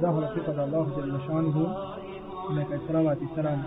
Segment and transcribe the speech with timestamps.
[0.00, 1.62] Zahvala pripada Allahu za lišanuhu,
[2.54, 3.60] neka je salavat i salam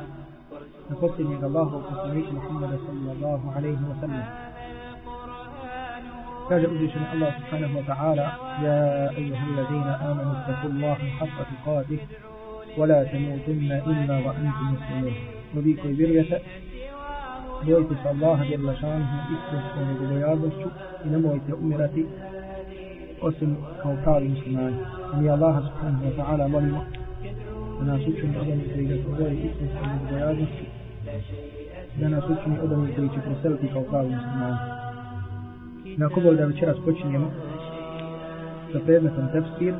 [0.89, 4.25] na posljednjeg Allahu poslanika Muhammada sallallahu alaihi wa sallam.
[6.49, 8.25] Kaže uzvišeni Allah subhanahu wa ta'ala
[8.63, 11.99] Ja ejuha alladina amanu taku Allahu haqqa tuqatih
[12.77, 15.15] wa la tamutunna illa wa antum muslimun.
[15.53, 16.37] Novi koji vjerujete,
[17.65, 18.43] bojite se Allaha
[23.21, 24.75] osim kao pravi muslimani.
[25.19, 26.85] Mi Allaha subhanahu wa ta'ala molimo
[27.79, 30.65] da nas učini od onih koji ga se boje istinskom njegovojadnošću
[31.99, 34.57] da nas učini od onih koji će preseliti kao pravi muslimani.
[35.97, 37.31] Na kobol da večeras počinjemo
[38.71, 39.73] sa predmetom tefsir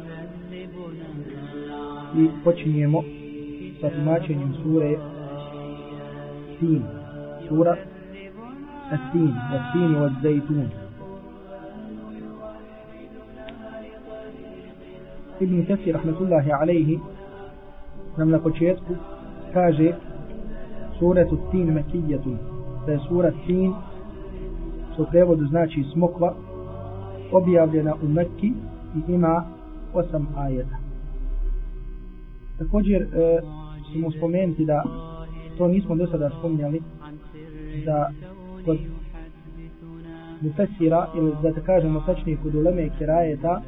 [2.18, 3.04] i počinjemo
[3.82, 4.98] sa tumačenjem sure
[6.60, 6.84] Sin,
[7.48, 7.76] Sura
[9.12, 10.81] Tin, wa Tin wa
[15.42, 17.00] Ibn Kasir rahmetullahi alaihi
[18.18, 18.94] nam na početku
[19.54, 19.94] kaže
[21.00, 22.38] suratu Tin Mekijetun,
[22.86, 23.74] da je sura Tin
[24.94, 26.34] što u prevodu znači smokva,
[27.32, 28.54] objavljena u Mekki
[28.96, 29.44] i ima
[29.94, 30.78] osam ajeta.
[32.60, 33.08] Također, e,
[33.94, 34.84] ćemo spomenuti da
[35.58, 36.82] to nismo do sada spominjali,
[37.86, 38.12] da
[38.66, 38.78] kod
[40.42, 43.62] Mufesira, ili da te kažemo tačnije kod uleme kirajeta,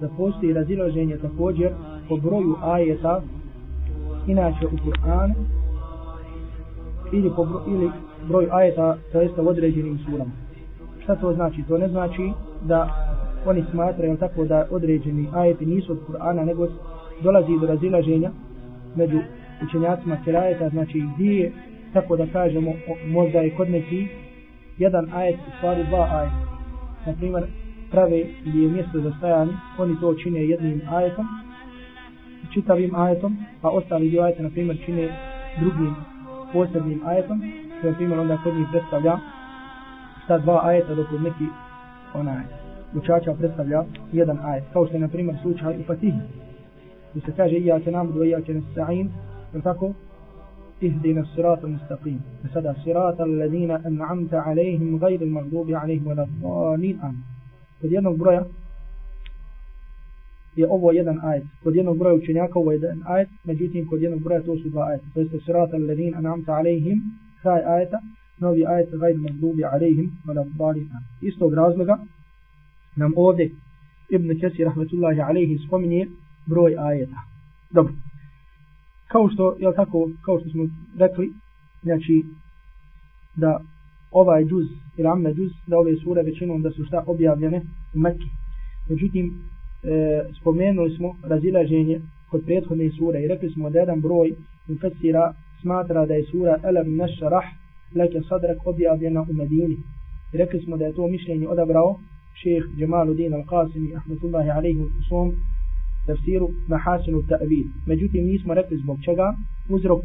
[0.00, 1.70] da postoji razilaženje također
[2.08, 3.22] po broju ajeta,
[4.26, 5.34] inače u Kur'anu,
[7.12, 7.90] ili, po broju, ili
[8.28, 10.30] broj ajeta, to jeste u određenim surama.
[11.02, 11.62] Šta to znači?
[11.68, 12.32] To ne znači
[12.64, 12.88] da
[13.46, 16.68] oni smatraju tako da određeni ajeti nisu od Kur'ana, nego
[17.22, 18.30] dolazi do razilaženja
[18.94, 19.18] među
[19.62, 21.52] učenjacima kirajeta, znači gdje je,
[21.92, 22.72] tako da kažemo,
[23.06, 24.08] možda je kod neki
[24.78, 26.50] jedan ajet, u stvari dva ajeta.
[27.06, 27.44] Na primjer,
[27.90, 31.26] prave gdje je mjesto za stajanje, oni to čine jednim ajetom,
[32.54, 35.08] čitavim ajetom, a ostali dio ajeta, na primjer, čine
[35.60, 35.94] drugim
[36.52, 37.42] posebnim ajetom,
[37.84, 39.18] na primjer, onda kod njih predstavlja
[40.28, 41.46] ta dva ajeta dok neki
[42.14, 42.42] onaj
[42.94, 44.64] učača predstavlja jedan ajet.
[44.72, 46.18] Kao što je na primjer slučaj u Fatihi.
[47.10, 49.08] Gdje se kaže ja će nam do ja će nesta'in,
[49.54, 49.92] je tako?
[50.80, 52.18] Ihdina sirata mustaqim.
[52.52, 57.14] Sada sirata alladina an'amta alaihim gajri magdubi alaihim wa nadhanin an.
[57.80, 58.44] Kod jednog broja
[60.56, 61.44] je ovo jedan ajet.
[61.62, 64.86] Kod jednog broja učenjaka ovo je jedan ajet, međutim kod jednog broja to su dva
[64.86, 65.06] ajeta.
[65.14, 67.02] To je sirata alladina an'amta alaihim,
[67.42, 68.00] kraj ajeta,
[68.38, 70.88] novi ajet gajr magdubi alaihim, wala dhalin
[71.20, 71.98] istog razloga
[72.96, 73.50] nam ovdje
[74.08, 76.06] Ibn Kesir rahmetullahi alaihi spominje
[76.46, 77.20] broj ajeta
[77.70, 77.94] dobro
[79.08, 80.64] kao što jel tako kao što smo
[80.98, 81.32] rekli
[81.82, 82.24] znači
[83.34, 83.60] da
[84.10, 84.66] ovaj džuz
[84.96, 87.62] ili amme džuz da ove sure većinom da su šta objavljene
[87.94, 88.28] u Mekki
[88.88, 89.26] međutim
[89.82, 92.00] e, spomenuli smo razilaženje
[92.30, 94.32] kod prethodne sure i rekli smo da jedan broj
[94.68, 97.44] Mufassira smatra da je sura Alam Nashrah
[97.94, 99.76] leke sadrak objavljena u Medini.
[100.32, 101.98] I rekli smo da je to mišljenje odabrao
[102.42, 105.32] šeheh Džemaluddin Al-Qasimi, ahmetullahi alaihi u svom
[106.06, 107.66] tafsiru Mahasinu Ta'vid.
[107.86, 109.34] Međutim, nismo rekli zbog čega.
[109.68, 110.00] Uzrok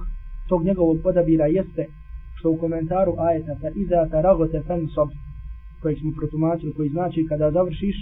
[0.50, 1.88] tog njegovog odabira jeste
[2.46, 5.10] što u komentaru ajeta fa iza taragote fan sob
[5.82, 7.96] koji smo protumačili, koji znači kada završiš,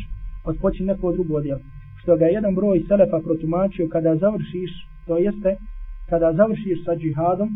[0.45, 1.59] odpoči neko drugo djelo.
[2.01, 4.71] Što ga jedan broj selefa protumačio kada završiš,
[5.07, 5.55] to jeste
[6.09, 7.49] kada završiš sa džihadom,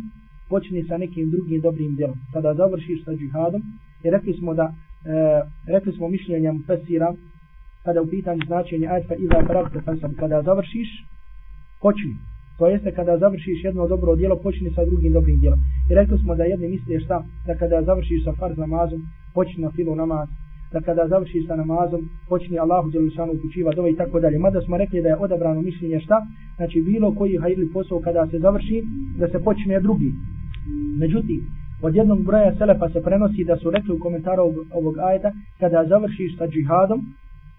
[0.50, 2.18] počni sa nekim drugim dobrim djelom.
[2.34, 3.62] Kada završiš sa džihadom,
[4.04, 4.74] i rekli smo da, e,
[5.74, 7.14] rekli smo mišljenjem Fesira,
[7.86, 10.90] kada u pitanju značenja ajetka iza pravte fasam kada završiš,
[11.82, 12.14] počni.
[12.58, 15.60] To jeste kada završiš jedno dobro djelo, počni sa drugim dobrim djelom.
[15.90, 19.02] I rekli smo da jedni misliš šta, da kada završiš sa farz namazom,
[19.34, 20.28] počni na filu namaz,
[20.74, 24.40] da kada završiš sa namazom, počni Allahu Đelešanu upućiva dove ovaj i tako dalje.
[24.40, 26.18] Mada smo rekli da je odabrano mišljenje šta,
[26.56, 28.84] znači bilo koji hajli posao kada se završi,
[29.20, 30.12] da se počne drugi.
[31.00, 31.40] Međutim,
[31.82, 35.86] od jednog broja selefa se prenosi da su rekli u komentaru ovog, ovog ajeta, kada
[35.90, 37.00] završiš sa džihadom,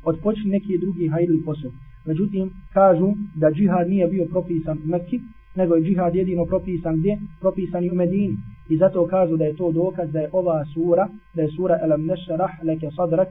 [0.04, 1.70] odpočni neki drugi hajli posao.
[2.08, 5.20] Međutim, kažu da džihad nije bio propisan u Mekki,
[5.56, 7.18] nego je džihad jedino propisan gdje?
[7.40, 8.36] Propisan u Medini.
[8.68, 12.06] I zato kažu da je to dokaz da je ova sura, da je sura Elam
[12.06, 13.28] Nešarah Leke Sadrak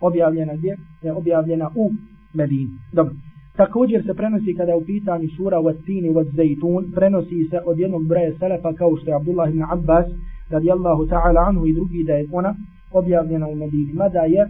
[0.00, 0.76] objavljena gdje?
[1.02, 1.90] Da je objavljena u
[2.34, 2.70] Medini.
[2.92, 3.14] Dobro.
[3.56, 8.06] Također se prenosi kada je u pitanju sura Vatini wa Zaytun, prenosi se od jednog
[8.08, 10.06] broja selefa kao što je Abdullah ibn Abbas,
[10.50, 12.54] radijallahu ta'ala anhu i drugi da je ona
[12.92, 13.92] objavljena u Medini.
[13.92, 14.48] Mada je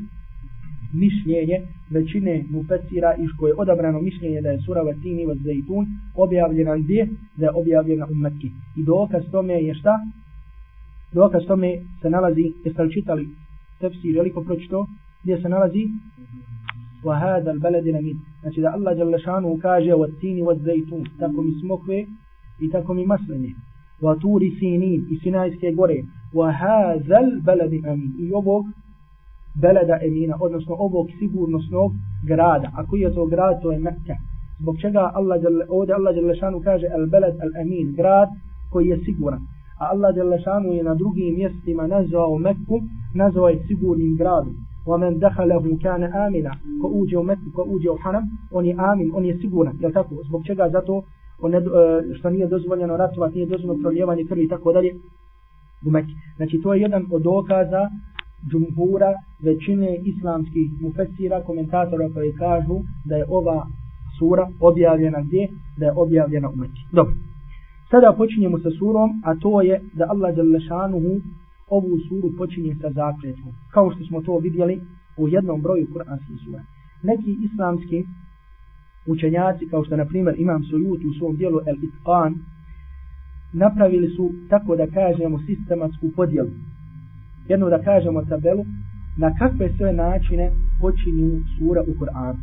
[0.92, 1.56] mišljenje
[1.90, 7.08] većine mufesira iz koje je odabrano mišljenje da je sura Vatini wa Zajtun objavljena gdje?
[7.36, 8.50] Da je objavljena u Mekki.
[8.76, 9.94] I dokaz tome je šta?
[11.12, 11.70] Dokaz tome
[12.02, 13.28] se nalazi, jeste li čitali
[13.80, 14.86] tefsir, veliko pročito,
[15.22, 15.84] gdje se nalazi?
[17.02, 17.84] wa hada al-balad
[18.42, 22.06] znači da Allah Đalešanu kaže wa tini wa zaytun tako mi smokve
[22.60, 23.54] i tako mi masline
[24.00, 26.02] wa turi sinin i sinajske gore
[26.34, 28.64] wa hada al-balad amin i ovo
[29.61, 31.91] beleda emina, odnosno ovog sigurnosnog
[32.27, 32.71] grada.
[32.77, 33.61] A koji je to grad?
[33.61, 34.15] To je Mekke.
[34.59, 38.29] Zbog čega Allah, ovdje Allah Đelešanu kaže al-beled al-amin, grad
[38.71, 39.41] koji je siguran.
[39.79, 42.81] A Allah Đelešanu je na drugim mjestima nazvao Mekku,
[43.15, 44.55] nazvao je sigurnim gradom.
[44.87, 46.51] ومن دخله كان آمنا
[46.81, 49.91] ko uđe u Meku, ko uđe u Hanam, on je amin, on je siguran, je
[49.91, 50.15] tako?
[50.27, 50.69] Zbog čega?
[50.69, 51.03] Zato
[51.41, 51.61] on ne, e,
[52.17, 54.91] što nije dozvoljeno ratovati, nije dozvoljeno proljevanje krvi i tako dalje
[55.87, 56.09] u Meku.
[56.37, 57.89] Znači to je jedan od dokaza
[58.48, 63.66] džumhura većine islamskih mufesira, komentatora koji kažu da je ova
[64.18, 65.48] sura objavljena gdje?
[65.78, 66.82] Da je objavljena u Mekki.
[66.92, 67.14] Dobro.
[67.90, 71.12] Sada počinjemo sa surom, a to je da Allah Đalešanuhu
[71.70, 73.52] ovu suru počinje sa zakletvom.
[73.74, 74.80] Kao što smo to vidjeli
[75.16, 76.62] u jednom broju kuranskih sura.
[77.02, 78.04] Neki islamski
[79.06, 82.34] učenjaci, kao što na primjer Imam Sujut u svom dijelu El Itqan,
[83.52, 86.50] napravili su, tako da kažemo, sistematsku podjelu.
[87.50, 88.64] Jedno da kažemo tabelu,
[89.18, 90.46] na kakve sve načine
[90.80, 92.38] počinju sura u Kur'anu.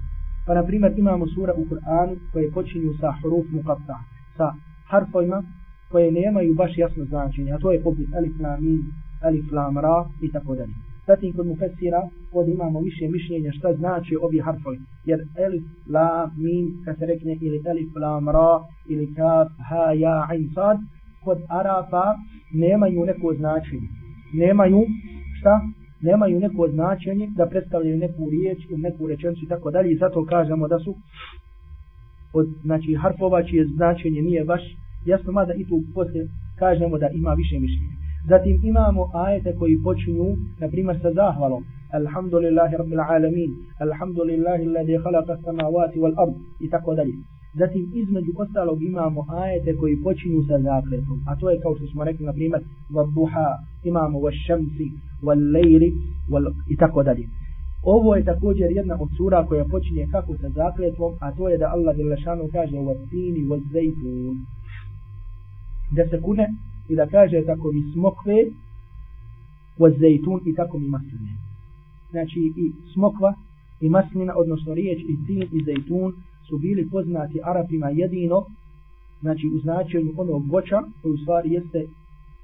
[0.45, 3.97] Pa na primjer imamo sura u Kur'anu koje počinju sa huruf muqatta,
[4.37, 4.47] sa
[4.91, 5.43] harfojima
[5.91, 8.81] koje nemaju baš jasno značenje, a to je poput alif lam mim,
[9.27, 10.73] alif lam ra i tako dalje.
[11.07, 12.01] Zatim kod mufessira
[12.31, 14.79] ovdje imamo više mišljenja šta znači ovi harfovi.
[15.05, 15.63] Jer alif
[15.93, 18.51] lam mim kad se rekne ili alif lam ra
[18.89, 20.77] ili kaf ha ja in, sad
[21.23, 22.05] kod Arapa
[22.53, 23.96] nemaju neko značenje.
[24.33, 24.81] Nemaju
[25.39, 25.61] šta?
[26.01, 29.91] Nemaju neko značenje da predstavljaju neku riječ ili neku rečenicu i tako dalje.
[29.91, 30.95] I zato kažemo da su
[32.33, 34.61] od znači harfova čije značenje nije baš
[35.05, 36.27] jasno, mada i tu poslije
[36.59, 37.95] kažemo da ima više mišljenja.
[38.29, 40.27] Zatim imamo ajete koji počinju,
[40.59, 41.63] na primjer, sa zahvalom.
[41.99, 43.51] Alhamdulillahi rabbil alamin,
[43.85, 46.35] alhamdulillahi alladhi khalaqa samawati wal ard
[46.65, 47.13] i tako dalje.
[47.59, 52.03] Zatim između ostalog imamo ajete koji počinju sa zakletom, a to je kao što smo
[52.03, 52.61] rekli, na primjer,
[52.95, 53.47] wadduha,
[53.83, 54.87] imamo wa shamsi,
[55.23, 57.25] wal i tako dalje.
[57.83, 61.71] Ovo je također jedna od sura koja počinje kako sa zakletvom, a to je da
[61.75, 63.41] Allah Đelešanu kaže vatini.
[65.95, 66.47] Da se kune
[66.89, 68.37] i da kaže tako mi smokve
[69.79, 69.89] wa
[70.45, 71.31] i tako mi masline.
[72.11, 73.33] Znači i smokva
[73.81, 76.13] i maslina, odnosno riječ i tin i zejtun
[76.47, 78.45] su bili poznati Arapima jedino
[79.21, 81.81] znači u značenju onog voća koji u stvari jeste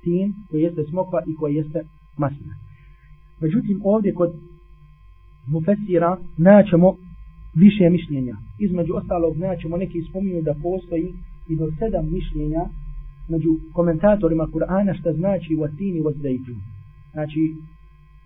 [0.03, 1.79] tin, koji jeste smokva i koji jeste
[2.17, 2.55] maslina.
[3.41, 4.31] Međutim ovdje kod
[5.47, 6.95] mufesira naćemo
[7.55, 8.35] više mišljenja.
[8.59, 11.13] Između ostalog naćemo neki spominju da postoji
[11.49, 12.63] i do sedam mišljenja
[13.29, 16.53] među komentatorima Kur'ana šta znači vatini vazdejtu.
[17.13, 17.55] Znači,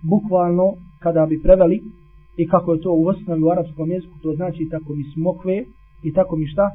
[0.01, 1.81] bukvalno, kada bi preveli
[2.37, 5.63] i kako je to u osnovi u arapskom jeziku, to znači tako mi smokve
[6.03, 6.71] i tako mi šta?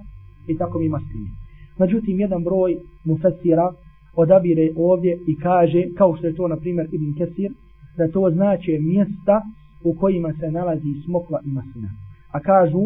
[0.47, 1.31] I tako mi masline.
[1.79, 3.73] Međutim, jedan broj mufesira
[4.17, 7.53] odabire ovdje i kaže, kao što je to, na primjer, Ibn Kesir,
[7.97, 9.43] da to znači mjesta
[9.85, 11.89] u kojima se nalazi smokva i maslina.
[12.33, 12.83] A kažu,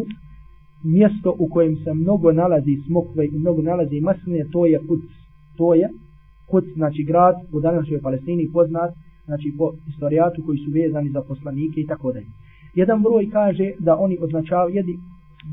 [0.83, 5.01] mjesto u kojem se mnogo nalazi smokve i mnogo nalazi masline, to je Kuc.
[5.57, 5.89] to je
[6.49, 8.93] Kuc, znači grad u današnjoj Palestini poznat
[9.25, 12.27] znači po istorijatu koji su vezani za poslanike i tako dalje.
[12.81, 14.95] Jedan broj kaže da oni označavaju, jedi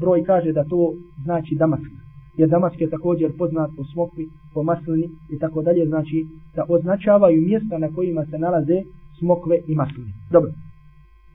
[0.01, 0.95] broj kaže da to
[1.25, 1.91] znači Damask.
[2.39, 4.25] Jer Damask je također poznat po smokvi,
[4.55, 8.79] po maslini i tako dalje, znači da označavaju mjesta na kojima se nalaze
[9.19, 10.13] smokve i masline.
[10.31, 10.51] Dobro.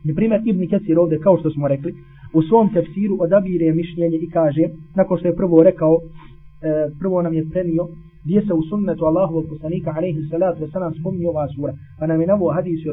[0.03, 1.91] Na primjer, Ibn Kesir ovdje, kao što smo rekli,
[2.33, 4.63] u svom tefsiru odabire mišljenje i kaže,
[4.95, 7.87] nakon što je prvo rekao, e, prvo nam je prenio
[8.25, 11.73] gdje se u sunnetu Allahovog poslanika alaihi salatu wasalam spominje ova sura.
[11.99, 12.91] Pa nam je na ovo hadis je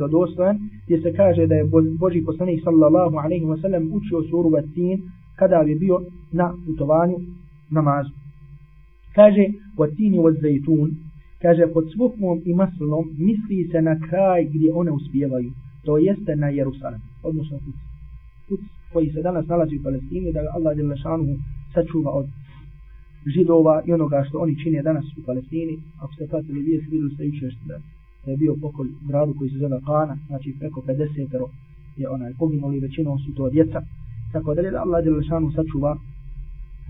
[0.84, 1.68] gdje se kaže da je
[1.98, 5.02] Boži poslanik sallallahu alaihi wasalam učio suru Vatin
[5.38, 6.00] kada bi bio
[6.32, 7.16] na putovanju
[7.70, 8.10] namazu.
[9.14, 9.44] Kaže
[9.78, 10.90] Vatini wa zaytun
[11.42, 15.50] kaže pod svukmom i maslom misli se na kraj gdje one uspijevaju.
[15.84, 17.00] To jeste na Jerusalim.
[17.22, 17.74] Odnosno put.
[18.48, 18.60] Kuc
[18.92, 20.84] koji se danas nalazi u Palestini da Allah je
[21.74, 22.26] sačuva od
[23.34, 25.78] židova i onoga što oni čine danas u Palestini.
[26.00, 27.54] Ako ste pratili vijest, vidjeli ste jučer
[28.24, 31.46] da je bio pokol gradu koji se zove Kana, znači preko 50
[31.96, 33.82] je onaj poginuli, većinom su to djeca.
[34.32, 35.96] Tako da je da Allah Đelešanu sačuva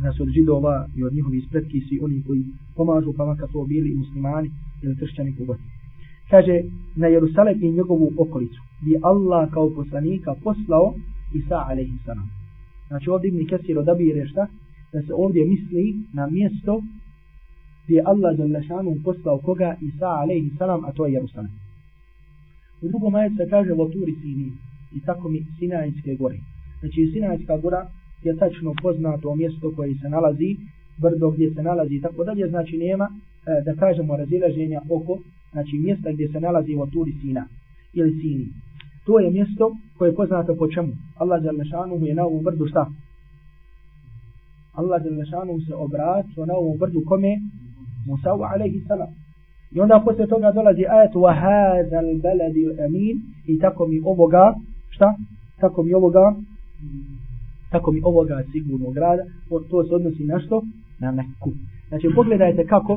[0.00, 2.42] nas od židova i od njihovih spretki svi oni koji
[2.76, 4.50] pomažu, pa makar to bili muslimani
[4.82, 5.58] ili kršćani kogod.
[6.30, 6.60] Kaže,
[6.96, 10.94] na Jerusalem i njegovu okolicu bi Allah kao poslanika poslao
[11.34, 12.30] Isa alaihi salam.
[12.88, 14.46] Znači ovdje Ibn Kesir odabire šta?
[14.92, 16.82] Da se ovdje misli na mjesto
[17.84, 18.44] gdje Allah za
[19.04, 21.50] poslao koga Isa alaihi salam, a to je Jerusalem.
[22.82, 24.52] U drugom ajetu se kaže Voturi sini
[24.96, 26.38] i tako mi Sinajske gore.
[26.80, 27.86] Znači Sinajska gora
[28.22, 30.56] je tačno poznato mjesto koje se nalazi,
[30.98, 35.18] brdo gdje se nalazi i tako dalje, znači nema, e, da kažemo, razilaženja oko,
[35.52, 36.86] znači mjesta gdje se nalazi u
[37.20, 37.48] Sina
[37.94, 38.46] ili Sini.
[39.06, 40.92] To je mjesto koje je poznato po čemu.
[41.16, 42.90] Allah Đalešanu je na ovom brdu šta?
[44.80, 47.32] Allah Đalešanu se obratio na ovom brdu kome?
[48.06, 49.08] Musavu alaihi salam.
[49.74, 53.16] I onda posle toga dolazi ajet wa hadal baladi amin
[53.46, 54.54] i tako mi ovoga
[54.94, 55.08] šta?
[55.60, 56.34] Tako mi ovoga
[57.70, 59.22] tako mi ovoga sigurno grada
[59.70, 60.62] to se odnosi na što?
[61.00, 61.50] Na Meku.
[61.88, 62.92] Znači pogledajte kako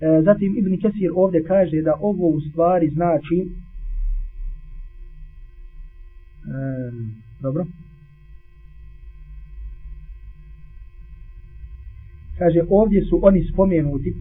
[0.00, 3.38] e, zatim Ibn Kesir ovdje kaže da ovo u stvari znači
[6.46, 6.66] e,
[7.42, 7.64] dobro
[12.38, 14.14] kaže ovdje su oni spomenuti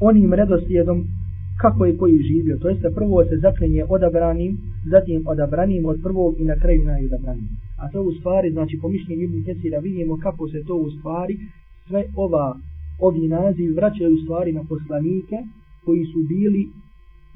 [0.00, 1.04] onim redoslijedom
[1.60, 2.58] kako je koji živio.
[2.58, 4.58] To jeste prvo se zaklinje odabranim,
[4.90, 7.48] zatim odabranim od prvog i na kraju najodabranim.
[7.78, 11.38] A to u stvari, znači po mišljenju Ibn Kesira vidimo kako se to u stvari
[11.88, 12.56] sve ova
[12.98, 15.36] ovi nazivi vraćaju u stvari na poslanike
[15.84, 16.68] koji su bili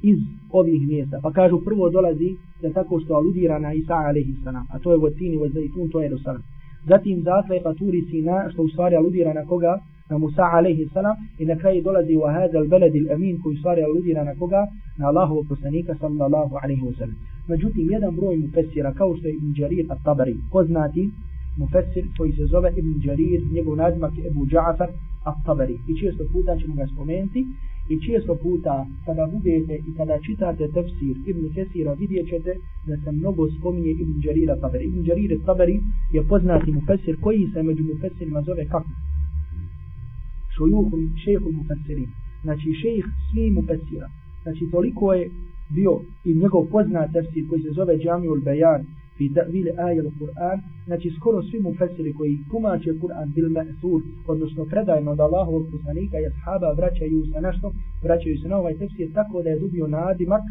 [0.03, 0.17] iz
[0.51, 1.19] ovih mjesta.
[1.23, 2.29] Pa kažu prvo dolazi
[2.61, 6.05] da tako što aludira na Isa alaihi salam, a to je Vatini, Vazaitun, to je
[6.05, 6.41] Jerusalim.
[6.87, 9.79] Zatim zaklepa Turi Sina, što u stvari aludira na koga?
[10.09, 14.23] na Musa alaihi salam i na kraju dolazi u hadal beledil amin koji stvari aludira
[14.23, 14.61] na koga?
[14.97, 17.17] Na Allahovog poslanika sallallahu alaihi wa sallam.
[17.47, 21.09] Međutim, jedan broj mufessira kao što je Ibn Jarir at-Tabari, poznati
[21.57, 24.89] mufessir koji se zove Ibn Jarir, njegov nazimak je Ebu Ja'far
[25.31, 25.77] at-Tabari.
[25.89, 27.41] I često puta ćemo ga spomenuti
[27.93, 32.51] i često puta kada budete i kada čitate tefsir Ibn Kesira vidjet ćete
[32.87, 34.85] da se mnogo spominje Ibn Jarir at-Tabari.
[34.89, 35.77] Ibn Jarir at-Tabari
[36.15, 38.89] je poznati mufessir koji se među mufesirima zove kako?
[40.59, 42.09] šujuhum šejhul mufassirin.
[42.43, 44.07] Znači šejh svi mufesira.
[44.43, 45.29] Znači toliko je
[45.75, 45.93] bio
[46.25, 48.81] i njegov poznat tefsir koji se zove Džamiul Bayan
[49.19, 50.57] fi ta'vil ajel Kur'an,
[50.87, 56.27] znači skoro svi mufassiri koji tumače Kur'an bil ma'thur, odnosno predajno od Allahovog poslanika i
[56.31, 57.67] ashaba vraćaju se na što?
[58.03, 60.43] Vraćaju se na ovaj tefsir tako da je dobio nadimak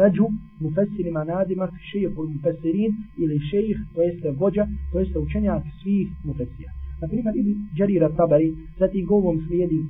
[0.00, 0.26] među
[0.62, 6.72] mufassirima nadimak šejhul mufassirin ili šejh, to jeste vođa, to jeste učenjak svih mufassira.
[7.00, 9.80] Na primjer, Ibn Jarira Tabari, zatim govom slijedi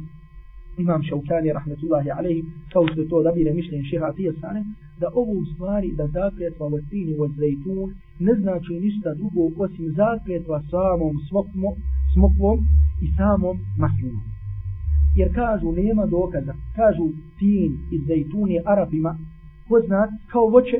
[0.78, 4.64] Imam Šaukani, rahmetullahi alaihi, kao što je to odabire mišljenje šeha Atija Sane,
[5.00, 7.88] da ovo u stvari, da zakljetva u Estini u Zajtun,
[8.26, 11.68] ne znači ništa drugo osim zakljetva samom smokmo,
[12.14, 12.58] smokvom
[13.04, 14.24] i samom maslinom.
[15.16, 17.04] Jer kažu, nema dokaza, kažu
[17.38, 19.12] tin iz Zajtun je Arabima
[19.68, 20.78] poznat kao voće,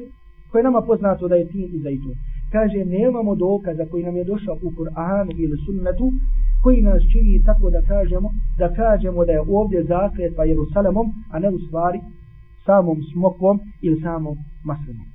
[0.51, 2.15] koje nama poznato da je tin iz Zajtun
[2.55, 6.07] kaže nemamo dokaza koji nam je došao u Kur'anu ili sunnetu
[6.65, 8.29] koji nas čini tako da kažemo
[8.59, 12.01] da kažemo da je ovdje zakletva pa Jerusalemom a ne u stvari
[12.67, 15.07] samom smokvom ili samom maslinom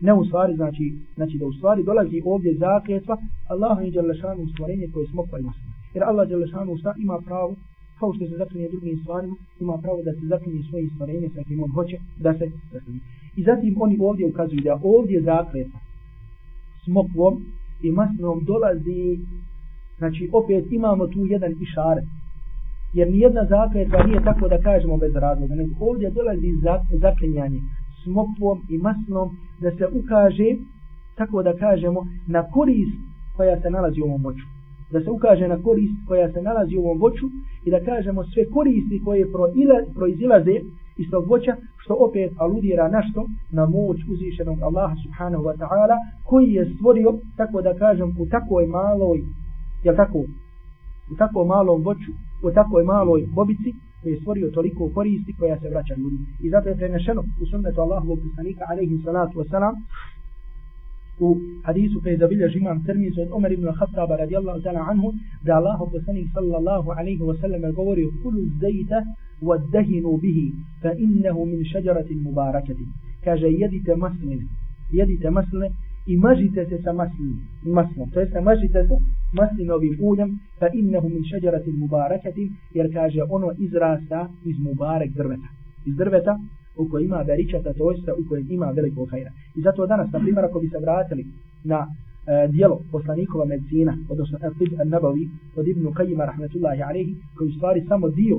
[0.00, 0.84] ne u stvari znači,
[1.16, 3.16] znači da u stvari dolazi ovdje zakletva
[3.48, 7.54] Allahu i Đalešanu stvorenje koje je smokva i maslina jer Allah Đalešanu ima pravo
[8.00, 11.62] kao što se zaklinje drugim stvarima, ima pravo da se zaklinje svoje stvorenje sa kim
[11.62, 13.00] on hoće da se zaklinje.
[13.36, 15.80] I zatim oni ovdje ukazuju da ovdje zakletva
[16.84, 17.34] smokvom
[17.82, 19.18] i masnom dolazi,
[20.00, 22.06] znači opet imamo tu jedan išaret.
[22.98, 26.50] Jer nijedna zakletva nije tako da kažemo bez razloga, nego ovdje dolazi
[27.04, 27.60] zaklinjanje
[28.02, 29.28] smokvom i masnom
[29.62, 30.50] da se ukaže,
[31.18, 32.00] tako da kažemo,
[32.34, 33.00] na korist
[33.36, 34.46] koja se nalazi u ovom voću.
[34.92, 37.26] Da se ukaže na korist koja se nalazi u ovom voću
[37.66, 39.32] i da kažemo sve koristi koje
[39.96, 40.56] proizilaze
[41.00, 43.20] iz tog voća, što opet aludira na što?
[43.52, 45.96] na moć uzvišenog Allaha subhanahu wa ta'ala,
[46.28, 49.18] koji je stvorio, tako da kažem, u takoj maloj,
[49.84, 50.18] Jel tako?
[51.12, 53.70] U tako malom voću, u takoj maloj bobici,
[54.02, 56.26] koji je stvorio toliko koristi koja se vraća ljudima.
[56.44, 59.74] I zato je prenešeno u sunnetu Allahovog poslanika, alaihi salatu wasalam,
[61.26, 61.28] u
[61.64, 65.08] hadisu koji je zabilja žiman termiz od Omer ibn Khattaba radijallahu ta'ala anhu,
[65.44, 68.98] da Allahov poslanik sallallahu alaihi wasalam je govorio, kulu zdejta
[69.48, 70.46] vaddehinu bihi,
[70.82, 72.84] fa innehu min šeđaratin mubarakati.
[73.24, 74.44] Kaže, jedite masline,
[74.98, 75.70] jedite masline,
[76.12, 77.38] i mažite se sa maslinom,
[77.76, 78.96] maslom, to jeste mažite se
[79.40, 85.48] maslinovim uljem, fa innehu min šeđaratin mubarakatin, jer kaže ono izrasta iz mubarek drveta.
[85.86, 86.34] Iz drveta
[86.76, 89.30] u kojoj ima beričata, to jeste u kojem ima veliko hajra.
[89.56, 91.24] I zato danas, na primjer, ako bi se vratili
[91.64, 95.24] na e, dijelo poslanikova medicina, odnosno Al-Tib al-Nabavi,
[95.58, 98.36] od Ibnu Qajima, rahmetullahi alaihi, koji u stvari samo dio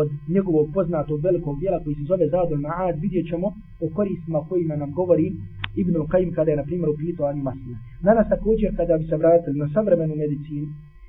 [0.00, 3.46] od njegovog poznatog velikog dijela koji se zove Zadul Ma'ad, vidjet ćemo
[3.84, 5.32] o koristima kojima nam govori
[5.76, 7.78] Ibn Qayyim kada je na primjer upitao ani Maslina.
[8.02, 10.66] Danas također kada bi se vratili na savremenu medicinu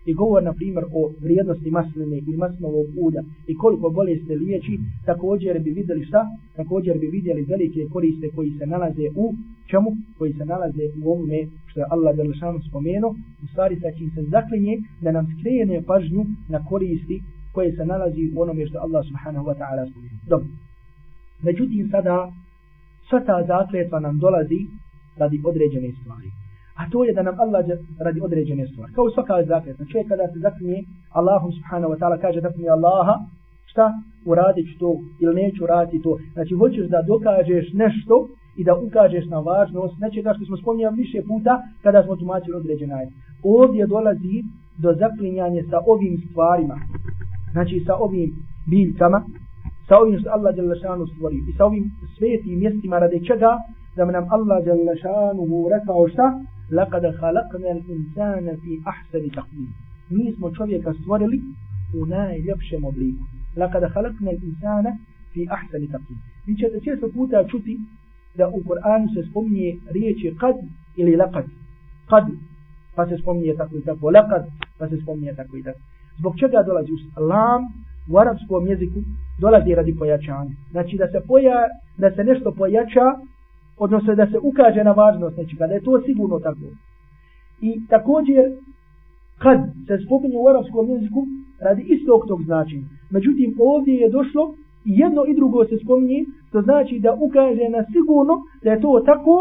[0.10, 4.74] i govor na primjer o vrijednosti masline i maslinovog ulja i koliko bolesti liječi,
[5.06, 6.22] također bi vidjeli šta?
[6.56, 9.26] Također bi vidjeli velike koriste koji se nalaze u
[9.70, 9.90] čemu?
[10.18, 13.12] Koji se nalaze u ovome što je Allah Đelešanu spomenuo,
[13.44, 17.22] u stvari sa čim se zaklinje da nam skrene pažnju na koristi
[17.54, 20.20] koje se nalazi u onome što Allah subhanahu wa ta'ala spomenuo.
[20.32, 20.48] Dobro.
[21.42, 22.32] Međutim, sada
[23.10, 24.60] sva ta zakletva nam dolazi
[25.22, 26.30] radi određene stvari.
[26.80, 27.66] A to je da nam Allah
[28.06, 28.94] radi određene stvari.
[28.94, 29.86] Kao svaka zakletva.
[29.92, 30.80] Čovjek kada se zaklinje
[31.20, 33.16] Allahom subhanahu wa ta'ala kaže da mi Allaha
[33.72, 33.86] šta
[34.26, 34.90] uradit ću to
[35.22, 36.18] ili neću uraditi to.
[36.34, 38.16] Znači hoćeš da dokažeš nešto
[38.60, 42.94] i da ukažeš na važnost nečega što smo spominjali više puta kada smo tumačili određene
[43.00, 43.12] ajde.
[43.44, 44.36] Ovdje dolazi
[44.84, 46.78] do zaklinjanja sa ovim stvarima.
[47.54, 48.30] Znači sa ovim
[48.72, 49.20] biljkama
[49.88, 53.52] sa ovim Allah Đelešanu stvori i sa ovim svetim mjestima radi čega
[53.96, 56.28] da nam Allah Đelešanu rekao šta
[56.72, 59.74] لقد خلقنا الإنسان في أحسن تقديم
[60.10, 61.42] mi smo čovjeka stvorili
[62.02, 63.24] u najljepšem obliku
[63.58, 64.86] لقد خلقنا الإنسان
[65.34, 67.80] في أحسن تقديم vi ćete često puta čuti
[68.36, 70.56] da u Kur'anu se spominje riječi kad
[70.96, 71.46] ili laqad
[72.10, 72.24] kad
[72.96, 74.44] pa se spominje tako i tako laqad
[74.78, 75.80] pa se spominje tako i tako
[76.20, 76.92] zbog čega dolazi
[77.32, 77.62] lam
[78.12, 79.00] u arapskom jeziku
[79.42, 80.56] dolazi radi pojačanja.
[80.72, 81.60] Znači da se poja,
[81.98, 83.06] da se nešto pojača,
[83.78, 86.68] odnosno da se ukaže na važnost nečega, da je to sigurno tako.
[87.62, 88.44] I također,
[89.38, 91.28] kad se spominje u arapskom jeziku,
[91.62, 92.88] radi istog tog značenja.
[93.10, 94.54] Međutim, ovdje je došlo
[94.86, 98.34] i jedno i drugo se spominje, to znači da ukaže na sigurno
[98.64, 99.36] da je to tako,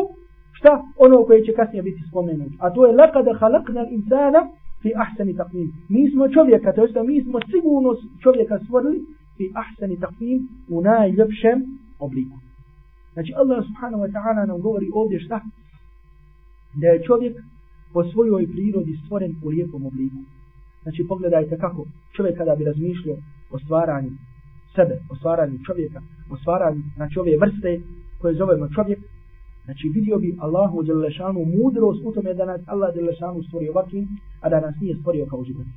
[0.53, 2.57] šta ono koje će kasnije biti spomenuto.
[2.59, 4.41] A to je lakada halakna insana
[4.87, 5.69] fi ahsani taqvim.
[5.89, 7.91] Mi smo čovjeka, to jest mi smo sigurno
[8.25, 8.99] čovjeka stvorili
[9.37, 10.39] fi ahsani taqvim
[10.75, 11.59] u najljepšem
[12.07, 12.37] obliku.
[13.15, 15.41] Znači Allah subhanahu wa ta'ala nam govori ovdje šta?
[16.81, 17.35] Da je čovjek
[17.95, 20.21] po svojoj prirodi stvoren u lijepom obliku.
[20.83, 23.17] Znači pogledajte kako čovjek kada bi razmišljao
[23.55, 24.13] o stvaranju
[24.75, 26.01] sebe, o stvaranju čovjeka,
[26.33, 27.71] o stvaranju znači ove vrste
[28.21, 28.99] koje zovemo čovjek,
[29.66, 34.08] Znači vidio bi Allahu Đelešanu mudrost u tome da nas Allah Đelešanu stvorio ovakvim,
[34.42, 35.68] a da nas nije stvorio kao život.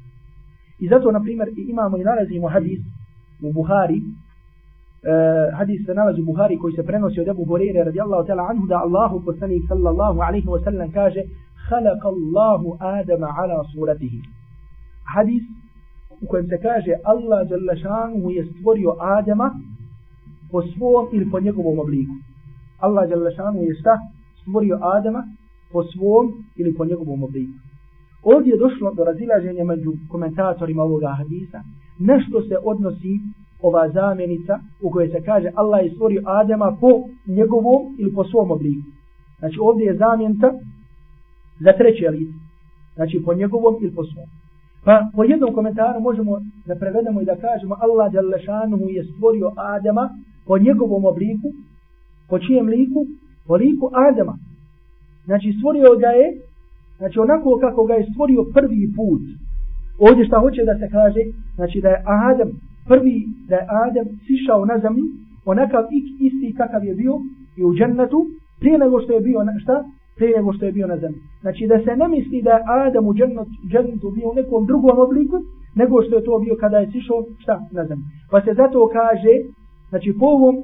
[0.78, 2.80] I zato, na primjer, imamo i nalazimo hadis
[3.42, 8.26] u Buhari, uh, hadis se nalazi u Buhari koji se prenosi od Ebu Horeire radijallahu
[8.28, 11.22] ta'ala anhu da Allahu poslanik sallallahu alaihi wa sallam kaže
[11.70, 14.14] خلق الله آدم على صورته
[15.14, 15.42] hadis
[16.22, 19.50] u kojem se kaže Allah Đelešanu je stvorio Adama
[20.50, 22.14] po svom ili po njegovom obliku.
[22.79, 23.93] Allah Đalešanu je šta
[24.41, 25.23] stvorio Adama
[25.71, 26.25] po svom
[26.59, 27.57] ili po njegovom obliku.
[28.23, 31.59] Ovdje je došlo do razilaženja među komentatorima ovoga hadisa.
[31.99, 33.13] Nešto se odnosi
[33.61, 36.91] ova zamjenica u kojoj se kaže Allah je stvorio Adama po
[37.27, 38.89] njegovom ili po svom obliku.
[39.39, 40.47] Znači ovdje je zamjenica
[41.59, 42.39] za treće lice.
[42.95, 44.27] Znači po njegovom ili po svom.
[44.85, 46.31] Pa po jednom komentaru možemo
[46.65, 48.13] da prevedemo i da kažemo Allah
[48.95, 50.09] je stvorio Adama
[50.47, 51.47] po njegovom obliku
[52.29, 53.05] Po čijem liku?
[53.47, 54.35] Po liku Adama.
[55.25, 56.27] Znači stvorio ga je,
[56.97, 59.21] znači onako kako ga je stvorio prvi put.
[59.99, 61.21] Ovdje šta hoće da se kaže,
[61.55, 62.49] znači da je Adam,
[62.87, 63.15] prvi
[63.49, 65.05] da je Adam sišao na zemlju,
[65.45, 65.83] onakav
[66.19, 67.13] isti kakav je bio
[67.57, 68.19] i u džennetu,
[68.59, 69.83] prije nego što je bio na šta?
[70.17, 71.19] Prije nego što je bio na zemlji.
[71.41, 73.13] Znači da se ne misli da je Adam u
[73.71, 75.37] džennetu bio u nekom drugom obliku,
[75.75, 77.55] nego što je to bio kada je sišao šta?
[77.71, 78.05] Na zemlji.
[78.31, 79.33] Pa se zato kaže,
[79.89, 80.55] znači po ovom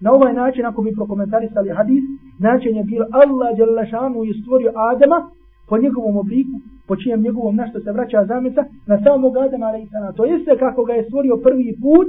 [0.00, 2.04] Na ovaj način, ako bi prokomentarisali hadis,
[2.38, 5.30] način je bilo Allah Đalešanu je stvorio Adama
[5.68, 6.56] po njegovom obliku,
[6.88, 10.16] po čijem njegovom našto se vraća zameta, na samog Adama a.s.
[10.16, 12.08] To jeste kako ga je stvorio prvi put,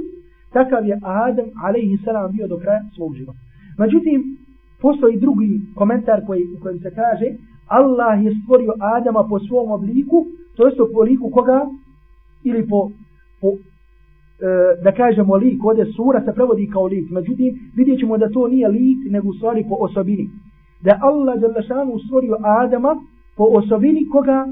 [0.52, 2.32] takav je Adam a.s.
[2.32, 3.38] bio do kraja svog života.
[3.78, 4.36] Međutim,
[4.82, 7.26] postoji drugi komentar koji, u kojem se kaže
[7.68, 11.66] Allah je stvorio Adama po svom obliku, to jeste po liku koga?
[12.44, 12.90] Ili po,
[13.40, 13.48] po
[14.40, 18.48] E, da kažemo lik, ovdje sura se prevodi kao lik, međutim vidjet ćemo da to
[18.48, 20.28] nije lik, nego stvari po osobini.
[20.80, 22.96] Da Allah Đalešanu stvorio Adama
[23.36, 24.46] po osobini koga?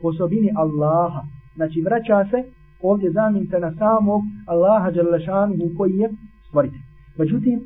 [0.00, 1.22] Po osobini Allaha.
[1.56, 2.44] Znači vraća se
[2.82, 6.10] ovdje zamjenka na samog Allaha Đalešanu koji je
[6.48, 6.78] stvorite.
[7.18, 7.60] Međutim,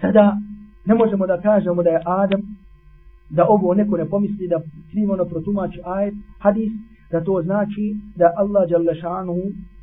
[0.00, 0.36] sada
[0.86, 2.40] ne možemo da kažemo da je Adam,
[3.30, 4.60] da ovo neko ne pomisli, da
[4.90, 6.72] krivo protumači ajet, hadis,
[7.10, 9.36] da to znači da Allah Đalešanu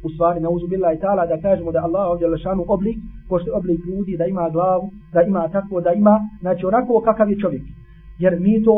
[0.06, 2.98] u stvari na uzu bila i tala da kažemo da Allah ovdje lešanu oblik,
[3.30, 7.40] pošto oblik ljudi, da ima glavu, da ima tako, da ima, znači onako kakav je
[7.44, 7.64] čovjek.
[8.20, 8.76] Jer mi to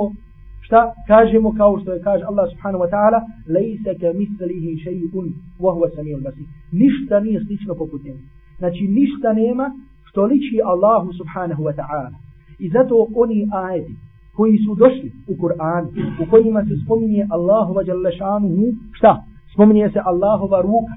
[0.65, 3.19] šta kažemo kao što je kaže Allah subhanahu wa ta'ala
[3.55, 5.27] lejse ke mislihi še'un
[5.63, 6.47] wa huwa samijul basir.
[6.81, 8.23] Ništa nije slično poput njega.
[8.61, 9.65] Znači ništa nema
[10.07, 12.11] što liči Allahu subhanahu wa ta'ala.
[12.59, 13.93] I zato oni ajeti
[14.37, 15.83] koji su došli u Kur'an,
[16.21, 18.65] u kojima se spominje Allahova Đalešanuhu,
[18.97, 19.11] šta?
[19.53, 20.93] Spominje se Allahova ruka.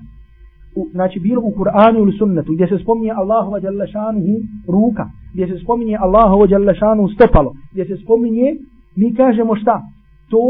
[0.92, 4.34] Znači bilo u Kur'anu ili sunnetu, gdje se spominje Allahova djelašanuhu
[4.68, 8.56] ruka, gdje se spominje Allahova djelašanuhu stopalo, gdje se spominje,
[8.96, 9.82] mi kažemo šta?
[10.30, 10.44] To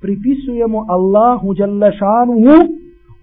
[0.00, 2.56] pripisujemo Allahu djelašanuhu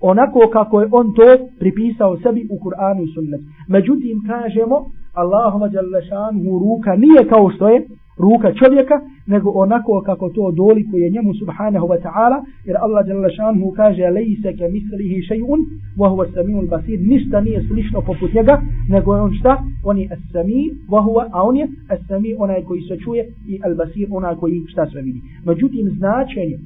[0.02, 1.28] onako kako je on to
[1.60, 3.44] pripisao sebi u Kur'anu i sunnetu.
[3.68, 7.88] Međutim, kažemo, Allahova djelašanuhu ruka nije kao što je
[8.20, 8.96] ruka čovjeka,
[9.28, 14.50] nego onako kako to dolikuje njemu subhanahu wa ta'ala, jer Allah jalla šanhu kaže lejse
[14.58, 15.60] ke mislihi še'un,
[16.00, 19.54] wa huwa samiul basir, ništa nije slično poput njega, nego je on šta?
[19.84, 24.08] On je as-sami, wa huwa, a on je as-sami, onaj koji se čuje, i al-basir,
[24.12, 25.22] onaj koji šta sve vidi.
[25.46, 26.58] Međutim, značenje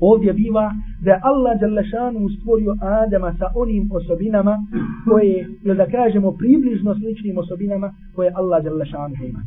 [0.00, 0.72] ovdje biva
[1.04, 4.58] da je Allah Đalešanu stvorio Adama sa onim osobinama
[5.08, 9.40] koje, ili da kažemo približno sličnim osobinama koje Allah Đalešanu ima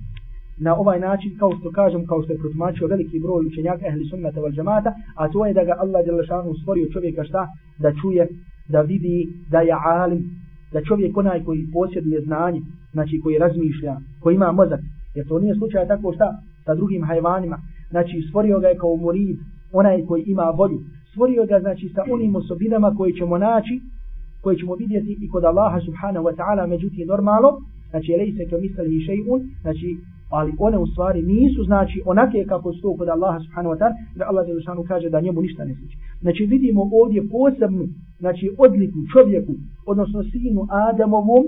[0.60, 4.40] na ovaj način, kao što kažem, kao što je protumačio veliki broj učenjaka ehli sunnata
[4.40, 7.48] val džamata, a to je da ga Allah Đelešanu stvorio čovjeka šta?
[7.80, 8.28] Da čuje,
[8.70, 10.22] da vidi, da je alim,
[10.74, 14.80] da čovjek onaj koji posjeduje znanje, znači koji razmišlja, koji ima mozak,
[15.16, 16.28] jer to nije slučaj tako šta?
[16.66, 17.58] Sa drugim hajvanima,
[17.90, 19.38] znači stvorio ga je kao murid,
[19.72, 20.80] onaj koji ima volju,
[21.12, 23.82] stvorio ga znači sa onim osobinama koje ćemo naći,
[24.44, 27.50] koje ćemo vidjeti i kod Allaha subhanahu wa ta'ala, međutim normalno,
[27.90, 29.98] znači lejse to misli še'un, znači
[30.30, 34.26] ali one u stvari nisu znači onake kako su kod Allaha subhanahu wa ta'ala da
[34.30, 35.98] Allah dželešanu kaže da njemu ništa ne sliči.
[36.22, 37.86] Znači vidimo ovdje posebnu
[38.20, 39.54] znači odliku čovjeku
[39.86, 41.46] odnosno sinu Adamovom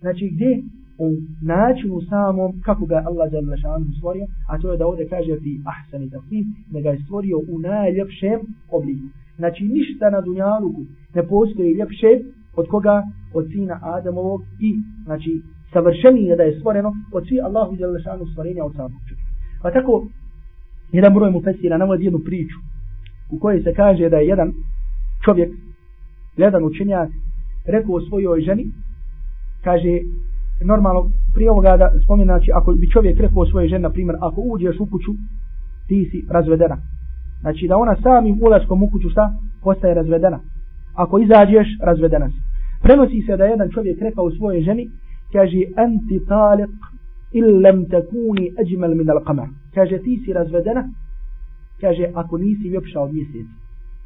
[0.00, 0.62] znači gdje
[0.98, 1.08] u
[1.42, 5.52] načinu samom kako ga Allah dželle šanu stvorio a to je da ovdje kaže fi
[5.72, 8.40] ahsani taqim da ga je stvorio u najljepšem
[8.76, 9.06] obliku.
[9.36, 10.82] Znači ništa na dunjaluku
[11.14, 12.10] ne postoji ljepše
[12.56, 13.02] od koga
[13.34, 14.70] od sina Adamovog i
[15.04, 15.32] znači
[15.74, 19.30] savršenije da je stvoreno od svih Allahu i Đelešanu stvorenja od samog čovjeka.
[19.62, 19.92] Pa tako,
[20.92, 22.58] jedan broj mu fesira navodi jednu priču
[23.32, 24.52] u kojoj se kaže da je jedan
[25.24, 25.50] čovjek,
[26.36, 27.08] jedan učenjak,
[27.66, 28.64] rekao svojoj ženi,
[29.64, 29.92] kaže,
[30.64, 34.40] normalno, prije ovoga da spominje, znači, ako bi čovjek rekao svojoj ženi, na primjer, ako
[34.40, 35.12] uđeš u kuću,
[35.88, 36.76] ti si razvedena.
[37.40, 39.32] Znači, da ona samim ulaskom u kuću, šta?
[39.62, 40.40] Postaje razvedena.
[40.94, 42.38] Ako izađeš, razvedena si.
[42.82, 44.90] Prenosi se da jedan čovjek rekao svojoj ženi,
[45.34, 46.72] kaže anti taliq
[47.40, 50.82] illam takuni ajmal min al-qamar kaže ti si razvedena.
[51.80, 53.64] Kaže ako nisi ljepša od mjeseca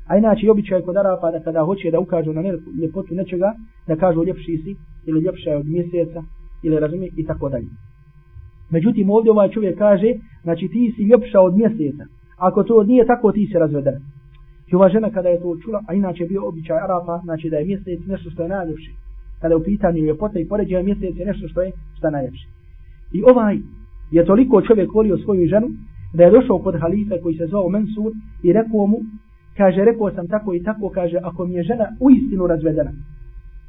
[0.08, 2.42] a inače običaj kod Arapa da kada hoće da ukažu na
[2.82, 3.52] ljepotu nečega
[3.86, 6.22] da kažu ljepši si ili ljepša od mjeseca
[6.62, 7.68] ili razumije i tako dalje.
[8.70, 10.10] Međutim ovdje ovaj čovjek kaže
[10.42, 12.04] znači ti si ljepša od mjeseca.
[12.36, 14.00] Ako to nije tako ti si razvedena.
[14.72, 17.64] I ova žena kada je to čula a inače bio običaj Arapa znači da je
[17.64, 18.90] mjesec nešto što je najljepše
[19.40, 22.46] kada u pitanju ljepota i poređenja mjesec je nešto što je šta najljepše.
[23.12, 23.56] I ovaj
[24.10, 25.68] je toliko čovjek volio svoju ženu
[26.14, 28.98] da je došao kod halife koji se zvao Mensur i rekao mu,
[29.56, 32.92] kaže, rekao sam tako i tako, kaže, ako mi je žena u istinu razvedena,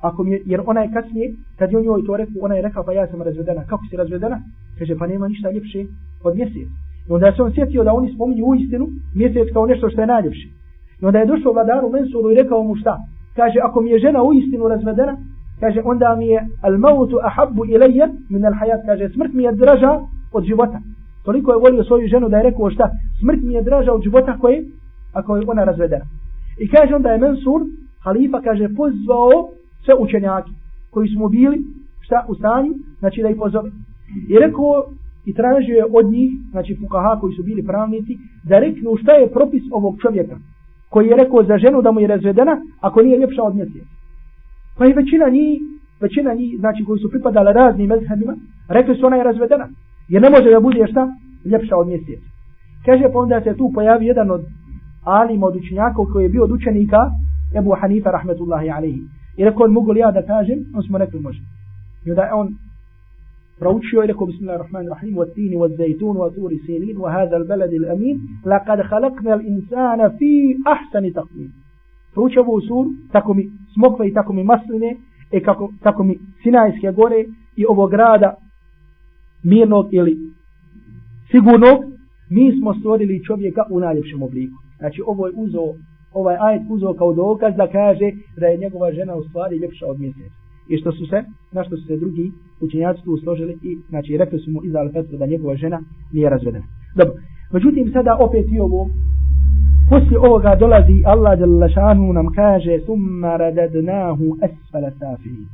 [0.01, 2.62] ako mi je, jer ona je kasnije, kad je on joj to rekao, ona je
[2.62, 4.39] rekao, pa ja sam razvedena, kako si razvedena?
[4.79, 5.86] Kaže, pa nema ništa ljepše
[6.23, 6.67] od mjesec.
[7.10, 10.08] I onda se on sjetio da oni spominju u istinu mjesec kao nešto što je
[10.08, 10.47] najljepše.
[11.01, 12.97] I onda je došao vladaru Mensuru i rekao mu šta?
[13.36, 15.17] Kaže, ako mi je žena u istinu razvedena,
[15.60, 19.52] kaže onda mi je al mautu ahabbu ilayya min al hayat kaže smrt mi je
[19.52, 20.00] draža
[20.34, 20.80] od života.
[21.26, 22.89] Toliko je volio svoju ženu da je rekao šta?
[23.19, 24.65] Smrt mi je draža od života koje
[25.13, 26.06] ako je ona razvedena
[26.60, 27.62] i kaže onda je Mansur
[28.04, 29.50] halifa kaže pozvao
[29.86, 30.52] sve učenjaki
[30.91, 31.58] koji smo bili
[32.02, 32.74] šta u stanju?
[33.00, 33.69] Znači da ih pozove.
[34.30, 34.84] I rekao
[35.26, 39.32] i tražio je od njih znači fukaha koji su bili pravnici da reknu šta je
[39.32, 40.38] propis ovog čovjeka
[40.89, 43.98] koji je rekao za ženu da mu je razvedena ako nije ljepša od mjeseca
[44.80, 45.62] Pa i većina njih,
[46.02, 48.34] većina njih, znači koji su pripadali raznim mezhebima,
[48.70, 49.68] rekli su ona je razvedena.
[50.10, 51.04] Jer ne može da bude šta?
[51.52, 52.28] Ljepša od mjeseca.
[52.86, 54.42] Kaže pa onda se tu pojavi jedan od
[55.04, 57.02] alima od učenjaka koji je bio od učenika
[57.60, 59.02] Ebu Hanifa rahmetullahi alaihi.
[59.38, 60.60] I rekao on mogu li ja da kažem?
[60.76, 61.42] On smo rekli može.
[62.06, 62.48] I onda on
[63.60, 67.72] proučio i rekao bismillahirrahmanirrahim wa tini wa zaytun wa turi sinin wa hadha al balad
[67.80, 68.15] al amin
[68.52, 70.32] laqad khalaqna al insana fi
[70.74, 71.50] ahsani taqwim
[72.13, 74.95] proučio ovu suru, tako mi smokve i tako mi masline,
[75.32, 78.36] e kako, tako mi Sinajske gore i ovog grada
[79.43, 80.17] mirnog ili
[81.32, 81.77] sigurnog,
[82.29, 84.58] mi smo stvorili čovjeka u najljepšem obliku.
[84.77, 85.63] Znači ovo je uzo,
[86.13, 89.99] ovaj ajet uzo kao dokaz da kaže da je njegova žena u stvari ljepša od
[89.99, 90.36] mjeseca.
[90.69, 94.39] I što su se, na što su se drugi učenjaci tu složili i znači rekli
[94.39, 95.79] su mu izdali fetvu da njegova žena
[96.13, 96.65] nije razvedena.
[96.95, 97.13] Dobro.
[97.53, 98.89] Međutim, sada opet i ovo
[99.89, 105.45] Poslije ovoga dolazi Allah Đalešanu nam kaže summa radadnahu asfala safili.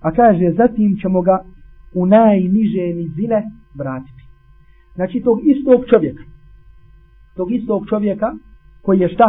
[0.00, 1.38] A kaže zatim ćemo ga
[1.94, 3.42] u najniže nizine
[3.78, 4.22] vratiti.
[4.94, 6.22] Znači tog istog čovjeka.
[7.36, 8.32] Tog istog čovjeka
[8.82, 9.28] koji je šta?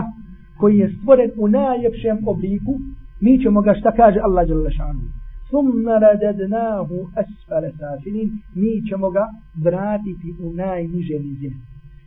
[0.59, 2.73] Koji je stvoren u najljepšem obliku.
[3.21, 5.03] Mi ćemo ga šta kaže Allah Đalešanu.
[5.49, 8.29] Summa radadnahu asfale safilin.
[8.55, 9.25] Mi ćemo ga
[9.63, 11.55] vratiti u najniže nizine.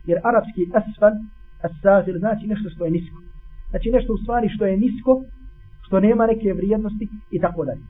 [0.07, 1.13] Jer arapski asfal,
[1.67, 3.17] asfal znači nešto što je nisko.
[3.69, 5.11] Znači nešto u stvari što je nisko,
[5.85, 7.83] što nema neke vrijednosti i tako dalje.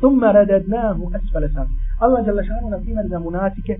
[0.00, 1.80] Summa radadnahu asfale safilin.
[2.00, 3.76] Allah Đalešanu na primjer za munafike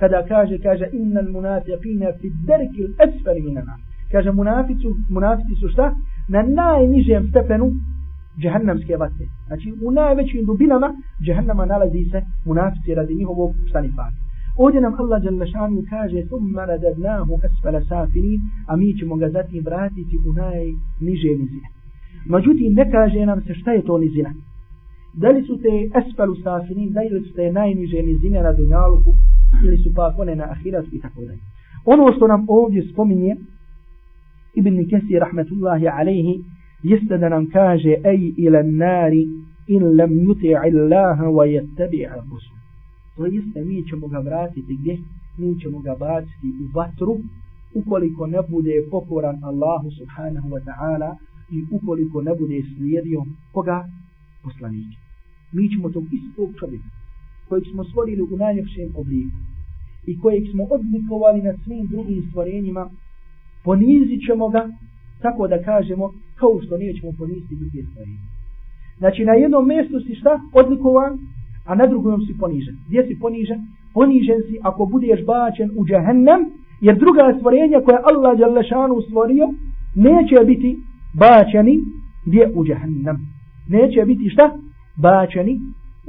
[0.00, 3.80] kada kaže, kaže innal munafiqina fi derki al-asfali min an-nar
[4.12, 5.86] Kaže munafici, munafici su šta?
[6.28, 7.66] Na najnižem stepenu
[8.42, 9.26] džehannamske vatre.
[9.46, 10.88] Znači u najvećim dubinama
[11.24, 14.27] džehannama nalazi se munafici radi njihovog stanifana.
[14.60, 18.40] اوجنا خلا جل شان كاجي ثم رددناه اسفل سافلين
[18.70, 21.62] اميج مغزاتي براتي في بناي نيجي نزي
[22.26, 24.34] مجوتي نكاجي نام سشتاي توني زينا
[25.14, 29.12] دالي سوتي أسفل سافلين دالي سوتي ناي نيجي نزينا نا دنيالوكو
[29.64, 31.40] ili su pakone na ahirat i tako dalje.
[31.84, 33.36] Ono što nam ovdje الله
[34.54, 36.34] Ibn Kesi rahmetullahi alaihi
[36.82, 39.24] jeste da ان kaže ej ila nari
[39.66, 42.57] in lam yuti illaha wa yattabi'a rusul.
[43.18, 44.98] To jeste mi ćemo ga vratiti gdje?
[45.38, 47.14] Mi ćemo ga baciti u vatru
[47.74, 51.10] ukoliko ne bude pokoran Allahu subhanahu wa ta'ala
[51.54, 53.20] i ukoliko ne bude slijedio
[53.52, 53.84] koga?
[54.42, 54.96] Poslanike.
[55.52, 56.98] Mi ćemo tog istog čovjeka
[57.48, 59.38] kojeg smo stvorili u najljepšem obliku
[60.06, 62.90] i kojeg smo odlikovali nad svim drugim stvorenjima,
[63.64, 64.68] ponizit ćemo ga
[65.22, 68.18] tako da kažemo kao što nećemo poniziti druge stvorenje.
[68.98, 71.12] Znači na jednom mjestu si šta odlikovan,
[71.68, 72.76] a na drugom si ponižen.
[72.88, 73.60] Gdje si ponižen?
[73.94, 76.40] Ponižen si ako budeš bačen u džahennem,
[76.80, 79.46] jer druga stvorenja koja Allah Đalešanu stvorio,
[80.06, 80.70] neće biti
[81.22, 81.74] bačeni
[82.26, 83.16] gdje u džahennem.
[83.68, 84.46] Neće biti šta?
[85.02, 85.54] Bačeni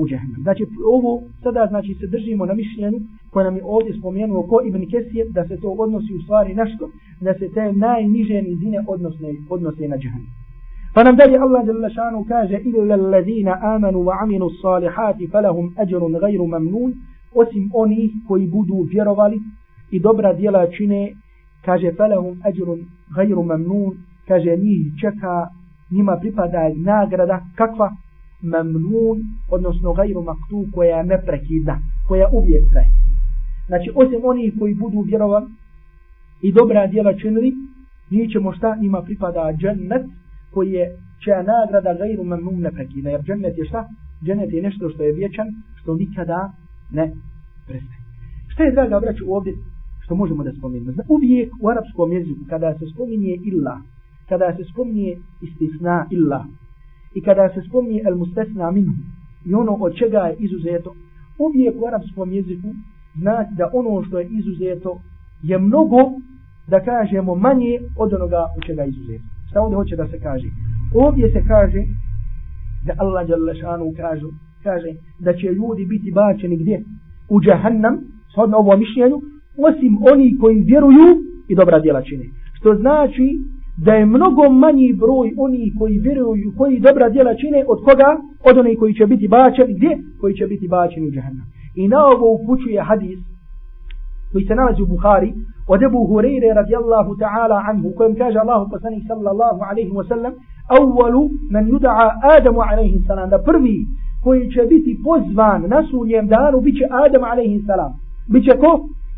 [0.02, 0.41] u džahnem.
[0.45, 0.63] Znači
[0.95, 1.12] ovo
[1.43, 3.00] sada znači se držimo na mišljenju
[3.32, 6.65] koje nam je ovdje spomenuo ko Ibn Kesije da se to odnosi u stvari na
[6.72, 6.86] što?
[7.22, 10.28] Da se te najniže nizine odnosne, odnose na džahnem.
[10.93, 16.13] Pa nam dalje Allah jalla šanu kaže illa allazina amanu wa aminu salihati falahum ajrun
[16.21, 16.93] gajru mamnun.
[17.34, 19.39] Osim onih koji budu vjerovali
[19.91, 21.12] i dobra djela čine
[21.65, 22.80] kaže falahum ajrun
[23.15, 23.91] gajru mamnun.
[24.28, 25.47] Kaže njih čeka
[25.91, 27.89] njima pripada nagrada kakva?
[28.41, 29.17] Mamnun,
[29.52, 32.89] odnosno gajru maktu, koja je neprekidna, koja uvijek traje.
[33.67, 35.45] Znači, osim onih koji budu vjerovali
[36.41, 37.54] i dobra djela činili,
[38.10, 38.78] mi ćemo šta?
[38.82, 40.06] Ima pripada džennet,
[40.54, 40.86] koji je
[41.24, 43.10] čija nagrada gajru mamnun neprekidna.
[43.10, 43.88] Jer džennet je šta?
[44.26, 46.52] Džennet je nešto što je vječan, što nikada
[46.92, 47.12] ne
[47.68, 48.00] prestaje.
[48.48, 49.54] Šta je, draga braću, ovdje
[50.04, 50.92] što možemo da spomenemo?
[50.92, 53.82] Zna, uvijek u arapskom jeziku, kada se spominje illa,
[54.30, 56.46] kada se spominje istisna illa,
[57.16, 59.02] i kada se spominje el mustesna minhu
[59.46, 60.96] i ono od čega je izuzeto,
[61.40, 62.70] uvijek u arapskom jeziku
[63.16, 65.02] znači da ono što je izuzeto
[65.44, 65.98] je mnogo,
[66.68, 69.24] da kažemo, manje od onoga od čega je izuzeto.
[69.50, 70.48] Šta ovdje hoće da se kaže?
[70.94, 71.82] Ovdje se kaže
[72.86, 74.28] da Allah Đalešanu kaže,
[74.64, 76.84] kaže da će ljudi biti bačeni gdje?
[77.30, 77.96] U džahannam,
[78.32, 79.18] shodno ovo mišljenju,
[79.68, 81.08] osim oni koji vjeruju
[81.50, 82.26] i dobra djela čine.
[82.58, 83.28] Što znači
[83.86, 88.10] da je mnogo manji broj oni koji vjeruju, koji dobra djela čine od koga?
[88.50, 89.92] Od onih koji će biti bačeni, gdje?
[90.22, 91.48] Koji će biti bačeni u džahannam.
[91.76, 93.20] I na ovo upućuje hadis
[94.32, 95.34] koji se nalazi u Bukhari
[95.74, 100.34] od Ebu Hureyre radijallahu ta'ala anhu kojem kaže Allahu poslanih sallallahu alaihi wa sallam
[100.78, 103.78] awwalu man yuda'a Adamu alaihi salam da prvi
[104.24, 107.92] koji će biti pozvan na sunjem danu bit će Adam alaihi salam.
[108.34, 108.72] Biće ko?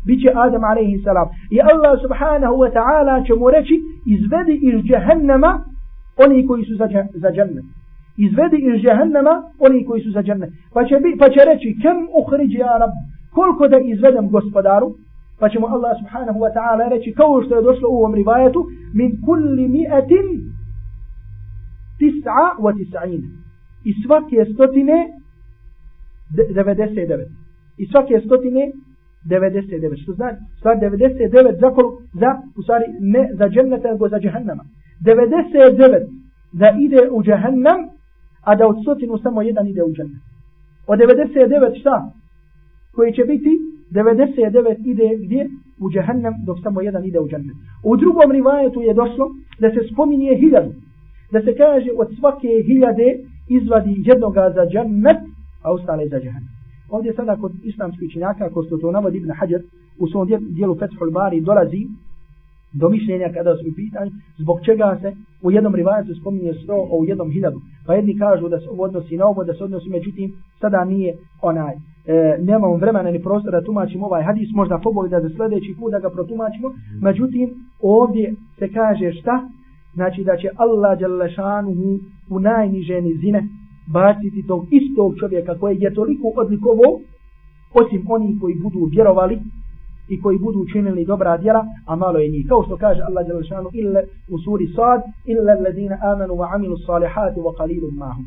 [0.06, 1.28] Biće Adam alaihi salam.
[1.50, 3.74] I Allah subhanahu wa ta'ala će mu reći
[4.16, 5.52] izvedi iz džehennema
[6.24, 6.86] oni koji su za,
[7.22, 7.64] za džennet.
[8.26, 10.50] Izvedi iz džehennema oni koji su za džennet.
[10.74, 12.92] Pa će, bi, pa će reći kem uhriđi ja rab
[13.34, 14.88] koliko da izvedem gospodaru
[15.42, 18.60] pa ćemo Allah subhanahu wa ta'ala reći kao što je došlo u ovom rivajetu
[18.94, 20.28] min kulli mi'atin
[22.00, 23.22] tis'a wa tis'in
[23.88, 24.98] i svake stotine
[26.30, 27.26] 99
[27.78, 28.72] i svake stotine
[29.24, 30.02] 99.
[30.02, 30.36] Što znači?
[30.58, 31.86] Stvar 99 za kol,
[32.20, 34.64] za, u stvari, ne za dženneta, nego za džahannama.
[35.04, 36.06] 99
[36.52, 37.80] da ide u džehennem,
[38.44, 40.22] a da od stotinu samo jedan ide u džennet.
[40.86, 42.12] Od 99 šta?
[42.94, 43.71] Koji će biti?
[43.92, 45.50] 99 ide gdje?
[45.80, 47.56] U džahannam, dok samo jedan ide u džahannam.
[47.84, 50.72] U drugom rivajetu je došlo da se spominje hiljadu.
[51.32, 53.08] Da se kaže od svake hiljade
[53.48, 55.20] izvadi jednoga za džennet,
[55.62, 56.52] a ostale za džahannam.
[56.90, 59.62] Ovdje sada kod islamskih činjaka, ako što to navodi Ibn Hajar,
[59.98, 61.86] u svom dijelu Fethul Bari dolazi
[62.80, 67.04] do mišljenja kada su pitanje zbog čega se u jednom rivajetu spominje sto, a u
[67.04, 67.58] jednom hiljadu.
[67.86, 71.16] Pa jedni kažu da se ovo odnosi na ovo, da se odnosi međutim, sada nije
[71.42, 71.74] onaj.
[71.74, 75.90] E, nemamo vremena ni prostora da tumačimo ovaj hadis, možda poboli da za sljedeći put
[75.92, 76.68] da ga protumačimo.
[77.02, 77.50] Međutim,
[77.82, 79.48] ovdje se kaže šta?
[79.94, 81.98] Znači da će Allah Đalešanuhu
[82.30, 83.42] u najniže nizine
[83.92, 87.00] baciti tog istog čovjeka koji je toliko odlikovo,
[87.74, 89.38] osim oni koji budu vjerovali
[90.12, 92.46] i koji budu učinili dobra djela, a malo je njih.
[92.48, 95.00] Kao što kaže Allah Đelešanu ille u suri Sad,
[95.32, 98.26] illa ladina amanu wa amilu salihati wa qalilum mahum.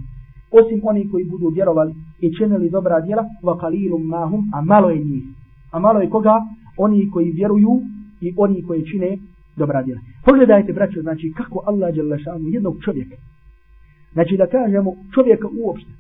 [0.59, 4.99] Osim oni koji budu vjerovali i činili dobra djela, wa qalilum mahum, a malo je
[5.09, 5.23] njih.
[5.71, 6.35] A malo je koga?
[6.77, 7.73] Oni koji vjeruju
[8.21, 9.17] i oni koji čine
[9.55, 10.01] dobra djela.
[10.25, 13.15] Pogledajte, braćo, znači kako Allah Đelešanu jednog čovjeka,
[14.13, 15.91] znači da kažemo čovjeka uopšte,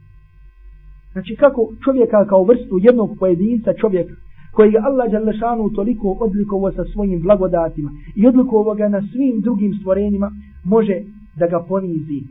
[1.13, 4.13] znači kako čovjeka kao vrstu jednog pojedinca čovjeka,
[4.55, 9.73] koji je Allah Đalešanu toliko odlikovo sa svojim blagodatima i odlikovo ga na svim drugim
[9.73, 10.31] stvorenjima,
[10.63, 11.01] može
[11.35, 12.21] da ga ponizi.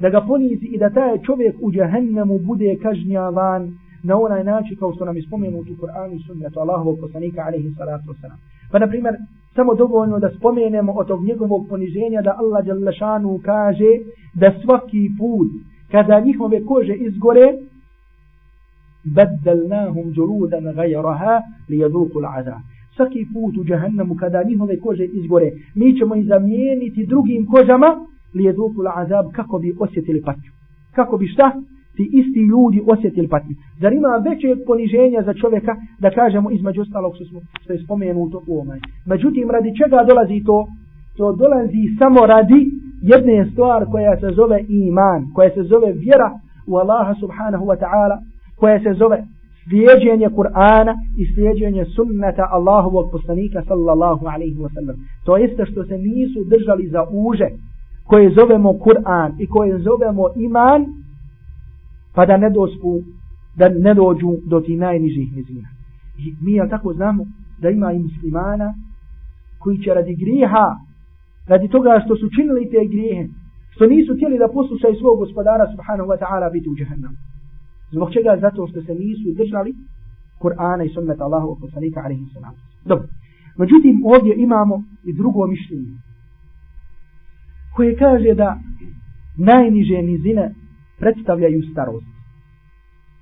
[0.00, 4.92] Da ga ponizi i da taj čovjek u džahennemu bude kažnjavan na onaj način kao
[4.94, 8.38] što nam je spomenuti u Kur'anu i sunnetu Allahovog poslanika alaihi salatu wasalam.
[8.72, 9.14] Pa na primjer,
[9.54, 13.92] samo dovoljno da spomenemo od tog njegovog poniženja da Allah Đalešanu kaže
[14.34, 15.48] da svaki put
[15.90, 17.46] kada njihove kože izgore,
[19.05, 22.61] بدلناهم جلودا غيرها ليذوقوا العذاب
[22.95, 27.89] svaki put u džahannemu kada njihove kože izgore mi ćemo ih zamijeniti drugim kožama
[28.35, 30.51] li je dukul azab kako bi osjetili patnju
[30.95, 31.51] kako bi šta
[31.95, 37.15] ti isti ljudi osjetili patnju zar ima veće poniženja za čovjeka da kažemo između ostalog
[37.15, 40.67] što, smo, što je spomenuto u omaj međutim radi čega dolazi to
[41.17, 46.29] to dolazi samo radi jedne stvar koja se zove iman koja se zove vjera
[46.67, 48.24] u Allaha subhanahu wa ta'ala
[48.56, 49.24] koje se zove
[49.68, 54.96] slijedjenje Kur'ana i slijedjenje sunneta Allahovog poslanika sallallahu alaihi wa sallam.
[55.24, 57.48] To jeste što se nisu držali za uže
[58.04, 60.86] koje zovemo Kur'an i koje zovemo iman
[62.14, 63.00] pa da ne dospu
[63.56, 65.68] da ne dođu do ti najnižih nizina.
[66.18, 67.24] I mi ja tako znamo
[67.62, 68.74] da ima i muslimana
[69.58, 70.66] koji će radi griha
[71.48, 73.28] radi toga što su činili te grijehe
[73.70, 77.25] što nisu htjeli da poslušaju svog gospodara subhanahu wa ta'ala biti u džahannam.
[77.96, 78.32] Zbog čega?
[78.40, 79.70] Zato što se nisu držali
[80.42, 82.54] Kur'ana i sunnata Allahu poslanika alaihi sallam.
[82.84, 83.06] Dobro.
[83.58, 84.76] Međutim, ovdje imamo
[85.08, 85.92] i drugo mišljenje
[87.74, 88.58] koje kaže da
[89.38, 90.54] najniže nizine
[90.98, 92.06] predstavljaju starost.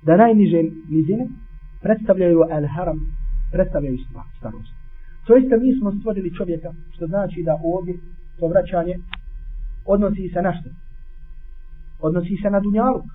[0.05, 1.25] Da najniže nizine
[1.81, 2.99] predstavljaju al-haram,
[3.51, 3.97] predstavljaju
[4.37, 4.73] starost.
[5.25, 7.93] To jeste mi smo stvorili čovjeka, što znači da ovdje
[8.39, 8.95] to vraćanje
[9.85, 10.69] odnosi se na što?
[12.07, 13.05] Odnosi se na dunjaluk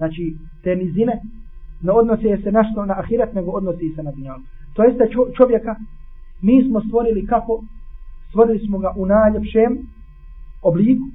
[0.00, 0.24] znači
[0.62, 1.14] te nizine
[1.82, 4.42] ne odnose se našto na ahiret nego odnosi se na dunjalu
[4.74, 5.04] to jeste
[5.36, 5.74] čovjeka
[6.42, 7.62] mi smo stvorili kako?
[8.28, 9.72] Stvorili smo ga u najljepšem
[10.62, 11.06] obliku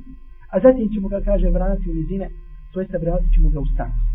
[0.52, 2.30] a zatim ćemo ga kaže vratiti u nizine
[2.72, 4.06] to jeste vratit ćemo ga u starost.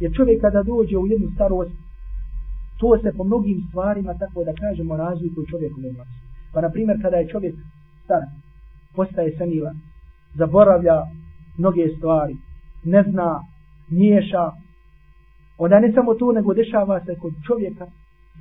[0.00, 1.74] Jer čovjek kada dođe u jednu starost
[2.80, 6.18] to se po mnogim stvarima tako da kažemo razliku čovjeku u vlasi.
[6.52, 7.54] pa na primjer kada je čovjek
[8.04, 8.22] star
[8.96, 9.72] postaje senila
[10.34, 10.96] zaboravlja
[11.58, 12.36] mnoge stvari
[12.84, 13.42] ne zna
[13.90, 14.50] miješa.
[15.58, 17.86] Onda ne samo to, nego dešava se kod čovjeka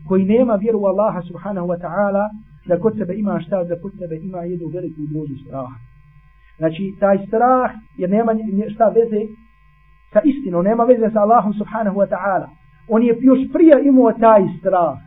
[0.08, 2.30] koji nema vjeru u Allaha subhanahu wa ta'ala
[2.66, 5.76] da kod sebe ima šta, da kod sebe ima jednu veliku dozu straha.
[6.58, 8.32] Znači, taj strah, jer nema
[8.74, 9.22] šta veze
[10.14, 12.48] sa istinom, nema veze sa Allahom subhanahu wa ta'ala.
[12.88, 14.98] On je još prije imao taj strah.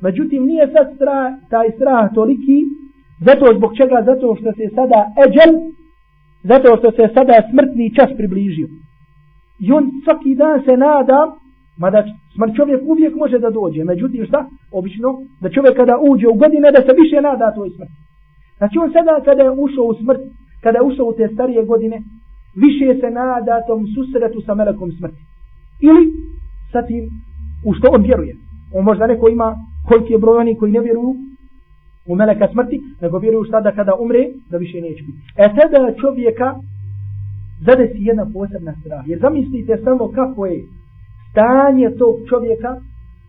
[0.00, 2.58] Međutim, nije sad strah, taj strah toliki,
[3.20, 5.52] zato zbog čega, zato što se sada eđel,
[6.42, 8.68] zato što se sada smrtni čas približio.
[9.64, 11.18] I on svaki dan se nada,
[11.78, 12.00] mada
[12.34, 13.84] smrt čovjek uvijek može da dođe.
[13.84, 14.40] Međutim šta?
[14.72, 15.08] Obično
[15.42, 17.96] da čovjek kada uđe u godine da se više nada toj smrti.
[18.58, 20.22] Znači on sada kada je ušao u smrt,
[20.64, 21.96] kada je ušao u te starije godine,
[22.64, 25.20] više se nada tom susretu sa melekom smrti.
[25.88, 26.02] Ili
[26.72, 27.04] sa tim
[27.66, 28.34] u što on vjeruje.
[28.74, 29.48] On možda neko ima
[29.88, 31.12] koliki je broj oni koji ne vjeruju
[32.06, 35.18] u meleka smrti, nego vjeruju šta da kada umre, da više neće biti.
[35.36, 36.54] E tada čovjeka
[37.66, 39.08] zadesi jedna posebna strah.
[39.08, 40.58] Jer zamislite samo kako je
[41.30, 42.70] stanje tog čovjeka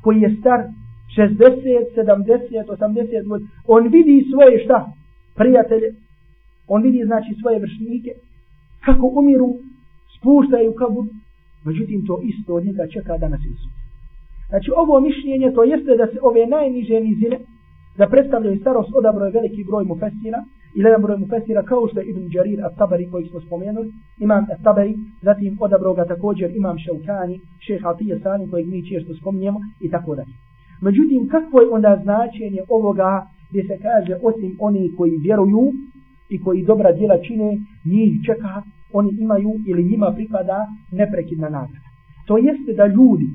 [0.04, 0.60] koji je star
[1.17, 1.39] 60,
[1.96, 3.50] 70, 80 godina.
[3.67, 4.91] On vidi svoje šta?
[5.36, 5.89] Prijatelje.
[6.67, 8.12] On vidi znači svoje vršnike.
[8.86, 9.50] Kako umiru,
[10.15, 11.06] spuštaju kabur.
[11.65, 13.84] Međutim, to isto od njega čeka da nas izsuti.
[14.50, 17.38] Znači, ovo mišljenje, to jeste da se ove najniže nizine,
[17.98, 20.40] da predstavljaju starost, odabroje veliki broj mufesira,
[20.76, 24.94] i jedan broj mufesira kao što je Ibn Jarir at-Tabari koji smo spomenuli, imam at-Tabari,
[25.21, 30.15] zatim odabro ga također imam Šaukani, šeha Atije Salim kojeg mi često spominjemo i tako
[30.15, 30.34] dalje.
[30.82, 35.71] Međutim, kakvo je onda značenje ovoga gdje se kaže osim oni koji vjeruju
[36.30, 37.50] i koji dobra djela čine,
[37.86, 38.62] njih čeka,
[38.94, 40.58] oni imaju ili njima pripada
[40.92, 41.90] neprekidna nagrada.
[42.28, 43.28] To jeste da ljudi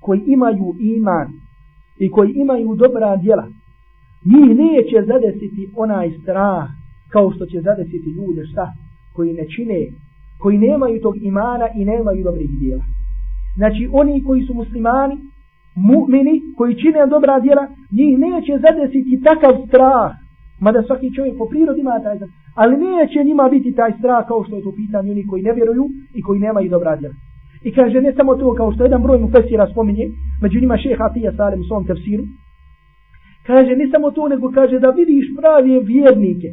[0.00, 1.28] koji imaju iman
[1.98, 3.46] i koji imaju dobra djela,
[4.32, 6.64] njih neće zadesiti onaj strah
[7.12, 8.66] kao što će zadesiti ljude šta
[9.14, 9.80] koji ne čine,
[10.42, 12.84] koji nemaju tog imana i nemaju dobrih djela.
[13.56, 15.16] Znači oni koji su muslimani,
[15.88, 17.64] mu'mini koji čine dobra djela,
[17.98, 20.10] njih neće zadesiti takav strah,
[20.60, 24.44] mada svaki čovjek po prirodi ima taj strah, ali neće njima biti taj strah kao
[24.44, 25.84] što je to pitanje oni koji ne vjeruju
[26.18, 27.14] i koji nemaju dobra djela.
[27.66, 30.06] I kaže ne samo to kao što jedan broj mu fesira spominje,
[30.42, 32.24] među njima šeha Atija Salem u svom tefsiru,
[33.46, 36.48] kaže ne samo to nego kaže da vidiš pravi vjernike,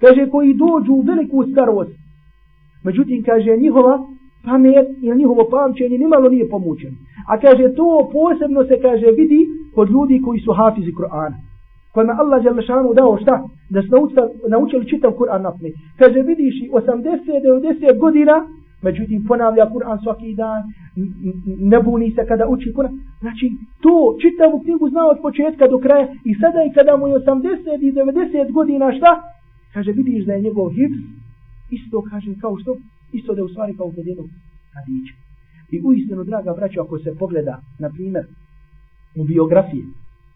[0.00, 1.96] kaže koji dođu u veliku starost,
[2.84, 3.94] međutim kaže njihova
[4.44, 6.96] pamet ili njihovo pamćenje nimalo nije pomućeno.
[7.28, 9.40] A kaže to posebno se kaže vidi
[9.74, 11.36] kod ljudi koji su hafizi Kur'ana.
[11.94, 12.50] Kojima Allah je
[12.94, 13.34] dao šta?
[13.70, 15.68] Da su naučili, naučili čitav Kur'an napne.
[15.98, 18.36] Kaže vidiš i 80-90 godina
[18.82, 20.62] međutim ponavlja Kur'an svaki dan,
[21.70, 22.94] ne buni se kada uči Kur'an.
[23.20, 23.46] Znači,
[23.82, 27.82] to čitavu knjigu zna od početka do kraja i sada i kada mu je 80
[27.86, 29.12] i 90 godina šta?
[29.74, 30.98] Kaže, vidiš da je njegov hibs,
[31.70, 32.76] isto kaže kao što,
[33.12, 34.28] isto da je u stvari kao kod jednog
[34.76, 35.14] radića.
[35.74, 38.24] I uistinu, draga braća, ako se pogleda, na primjer,
[39.16, 39.84] u biografije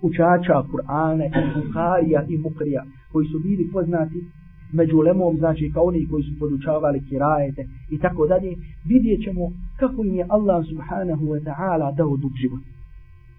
[0.02, 2.82] učača Kur'ana i Bukharija i Mukrija,
[3.12, 4.24] koji su bili poznati
[4.72, 8.50] među lemom, znači kao oni koji su podučavali kirajete i tako dalje,
[8.84, 9.50] vidjet ćemo
[9.80, 12.60] kako im je Allah subhanahu wa ta'ala dao dug život.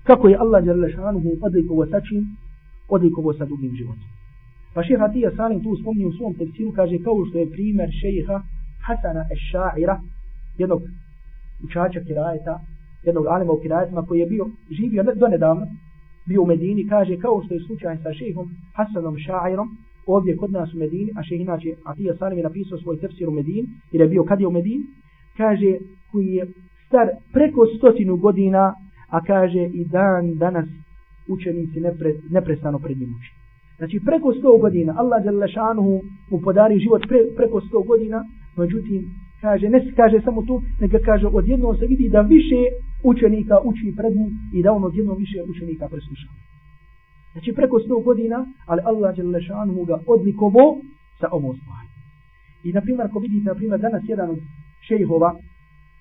[0.04, 2.22] Kako je Allah jalla šanuhu odlikovo sa čim?
[2.90, 4.08] Odlikovo sa dugim životom.
[4.74, 8.38] Pa šeha Atija Salim tu spomni u svom tefsiru, kaže kao što je primjer šeha
[8.86, 9.96] Hasana Eša'ira,
[10.58, 10.82] jednog
[11.66, 12.60] učača kirajeta,
[13.04, 14.46] jednog alima u kirajetima koji je bio,
[14.78, 15.66] živio donedavno,
[16.28, 19.68] bio u Medini, kaže kao što je slučaj sa šehom Hasanom Ša'irom,
[20.08, 23.32] ovdje kod nas u Medini, a šeh inače Atija Salim je napisao svoj tefsir u
[23.32, 24.84] Medini, jer je bio kad je u Medini,
[25.38, 25.78] kaže
[26.12, 26.48] koji je
[26.88, 28.74] star preko stotinu godina,
[29.10, 30.66] a kaže i dan danas
[31.28, 33.32] učenici nepre, neprestano pred njim uči.
[33.78, 35.32] Znači preko sto godina, Allah je
[36.32, 38.24] mu podari život pre, preko sto godina,
[38.58, 39.02] međutim,
[39.42, 42.62] kaže, ne kaže samo tu, nego kaže, odjedno se vidi da više
[43.04, 46.36] učenika uči pred njim i da on odjedno više učenika preslušava.
[47.32, 50.64] Znači preko 100 godina, ali Allah je lešan mu ga odlikovo
[51.20, 51.88] sa ovom stvari.
[52.64, 54.40] I na primjer, ako vidite, na primjer, danas jedan od
[54.88, 55.36] šejhova,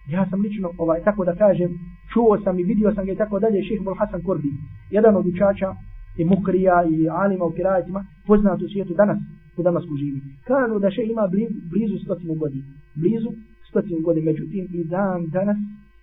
[0.09, 1.71] ja sam lično, ovaj, tako da kažem,
[2.13, 4.51] čuo sam i vidio sam ga i tako dalje, šejh Hasan Korbi,
[4.91, 5.75] jedan od učača
[6.19, 9.19] i mukrija i alima u kirajetima, poznat u svijetu danas,
[9.57, 10.21] u Damasku živi.
[10.45, 11.25] Kažu da še ima
[11.73, 12.65] blizu stotinu godina.
[12.95, 13.31] Blizu
[13.69, 15.57] stotinu godina, međutim i dan danas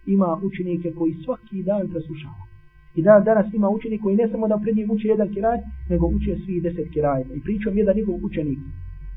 [0.06, 2.53] ima učenike koji svaki dan preslušava.
[2.96, 5.58] I dan danas ima učenik koji ne samo da pred njim uči jedan kiraj,
[5.90, 7.34] nego uči svi deset kirajeta.
[7.34, 8.60] I pričam jedan njegov učenik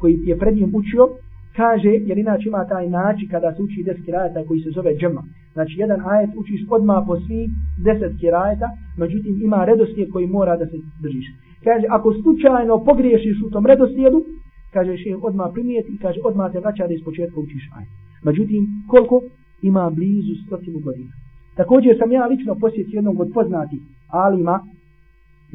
[0.01, 1.09] koji je pred njim učio,
[1.57, 5.22] kaže, jer inače ima taj način kada se uči deset kirajeta koji se zove džema.
[5.53, 7.41] Znači jedan ajet učiš odmah po svi
[7.85, 8.68] deset kirajeta,
[8.99, 11.27] međutim ima redoslijed koji mora da se držiš.
[11.64, 14.24] Kaže, ako slučajno pogriješiš u tom redoslijedu,
[14.72, 17.91] kaže še odmah primijeti i kaže odmah te vraća da iz početka učiš ajet.
[18.29, 19.16] Međutim, koliko
[19.62, 21.12] ima blizu stotinu godina.
[21.57, 24.61] Također sam ja lično posjetio jednog od poznatih alima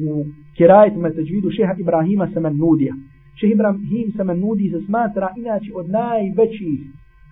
[0.08, 0.24] u
[0.58, 2.94] kerajetu meseđvidu šeha Ibrahima Semenudija.
[3.40, 6.78] Šeha Ibrahim Semenudi se smatra inače od najvećih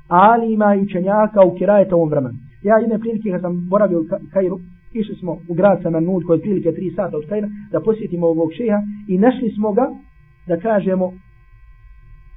[0.09, 2.39] alima i učenjaka u kerajetu ovom vremenu.
[2.63, 4.59] Ja jedne prilike kad sam boravio u Kairu,
[4.93, 8.51] išli smo u grad Samanud koji je prilike 3 sata od Kaira da posjetimo ovog
[8.57, 9.87] šeha i našli smo ga
[10.47, 11.13] da kažemo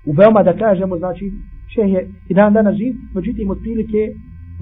[0.06, 1.32] u veoma da kažemo znači
[1.74, 4.14] šeh je i dan danas živ, međutim od prilike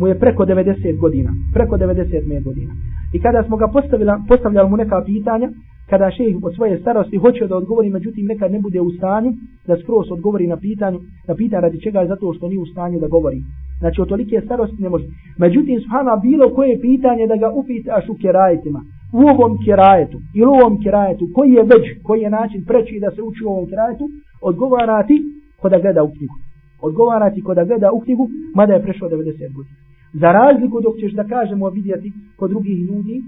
[0.01, 2.73] mu je preko 90 godina, preko 90 godina.
[3.13, 5.49] I kada smo ga postavila, postavljali mu neka pitanja,
[5.89, 9.31] kada šejh od svoje starosti hoće da odgovori, međutim nekad ne bude u stanju
[9.67, 13.07] da skroz odgovori na pitanje, na pitanje radi čega zato što nije u stanju da
[13.07, 13.39] govori.
[13.79, 15.05] Znači od tolike starosti ne može.
[15.37, 18.81] Međutim, subhana, bilo koje pitanje da ga upitaš u kerajetima,
[19.13, 23.11] u ovom kerajetu ili u ovom kerajetu, koji je već, koji je način preći da
[23.11, 24.05] se uči u ovom kerajetu,
[24.41, 25.17] odgovara ti
[25.61, 26.35] kod da gleda u knjigu.
[26.81, 29.90] Odgovara ti kod da gleda u knjigu, mada je prešao 90 godina.
[30.13, 33.21] Za razliku dok ćeš da kažemo vidjeti kod drugih ljudi,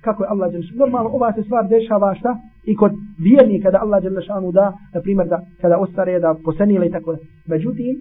[0.00, 0.78] kako je Allah Đelešanu.
[0.78, 2.36] Normalno ova se stvar dešava šta?
[2.64, 6.90] I kod vjernika da Allah Đelešanu da, na primjer da kada ostare da posenile i
[6.90, 7.18] tako da.
[7.46, 7.94] Međutim,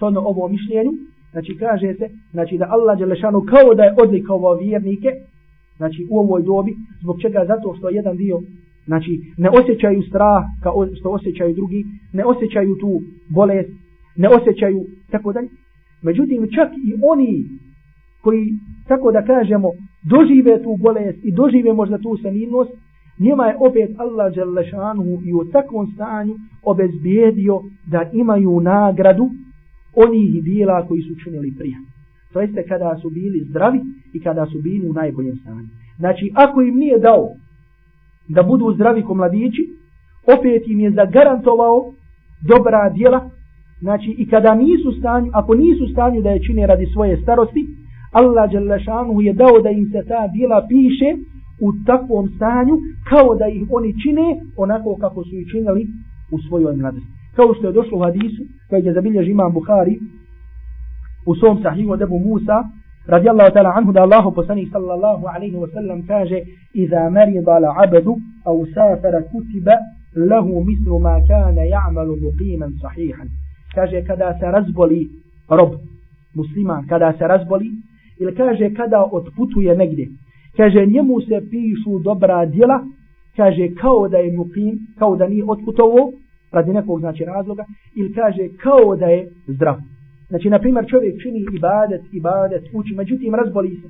[0.00, 0.92] ono ovo mišljenju,
[1.32, 5.10] znači kaže se, znači da Allah Đelešanu kao da je odlikovao vjernike,
[5.76, 8.40] znači u ovoj dobi, zbog čega zato što jedan dio
[8.86, 13.70] Znači, ne osjećaju strah kao što osjećaju drugi, ne osjećaju tu bolest,
[14.16, 15.48] ne osjećaju tako dalje.
[16.02, 17.44] Međutim, čak i oni
[18.22, 18.52] koji,
[18.88, 19.68] tako da kažemo,
[20.10, 22.70] dožive tu bolest i dožive možda tu sanimnost,
[23.18, 29.30] njima je opet Allah Đelešanuhu i u takvom stanju obezbijedio da imaju nagradu
[29.94, 31.76] onih dijela koji su činili prije.
[32.32, 33.80] To jeste kada su bili zdravi
[34.12, 35.68] i kada su bili u najboljem stanju.
[35.98, 37.28] Znači, ako im nije dao
[38.28, 39.62] da budu zdravi ko mladići,
[40.38, 41.92] opet im je zagarantovao
[42.48, 43.30] dobra djela,
[43.80, 47.66] znači i kada nisu stanju, ako nisu stanju da je čine radi svoje starosti,
[48.12, 51.10] Allah Đalešanu je dao da im se ta dijela piše
[51.60, 52.74] u takvom stanju
[53.10, 55.86] kao da ih oni čine onako kako su ih činili
[56.32, 57.10] u svojoj mladosti.
[57.36, 59.98] Kao što je došlo u hadisu koji je zabilježi imam Bukhari
[61.26, 62.58] u svom sahihu od Ebu Musa
[63.06, 66.38] radijallahu ta'ala anhu da Allahu poslanik sallallahu alaihi wa sallam kaže
[66.74, 69.76] Iza marida la abadu au safara kutiba
[70.30, 73.28] lahu mislu ma kana ja'malu muqiman sahihan.
[73.76, 75.08] Kaže kada se razboli
[75.48, 75.72] rob
[76.34, 77.68] musliman, kada se razboli?
[78.20, 80.06] Ili kaže kada otputuje negdje?
[80.56, 82.78] Kaže njemu se pišu dobra djela.
[83.36, 86.12] Kaže kao da je mukim, kao da nije otputovo
[86.52, 87.64] radi nekog znači razloga.
[87.96, 89.76] Ili kaže kao da je zdrav.
[90.28, 93.88] Znači na primjer čovjek čini ibadet ibadet uči međutim razboli se.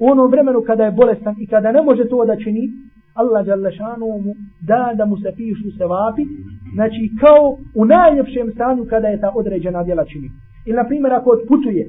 [0.00, 2.70] U onom vremenu kada je bolestan i kada ne može to da čini
[3.14, 6.22] Allah Đalešanu mu da da mu se pišu sevapi,
[6.74, 7.44] znači kao
[7.74, 10.28] u najljepšem stanju kada je ta određena djela čini
[10.66, 11.84] ili na primjer ako otputuje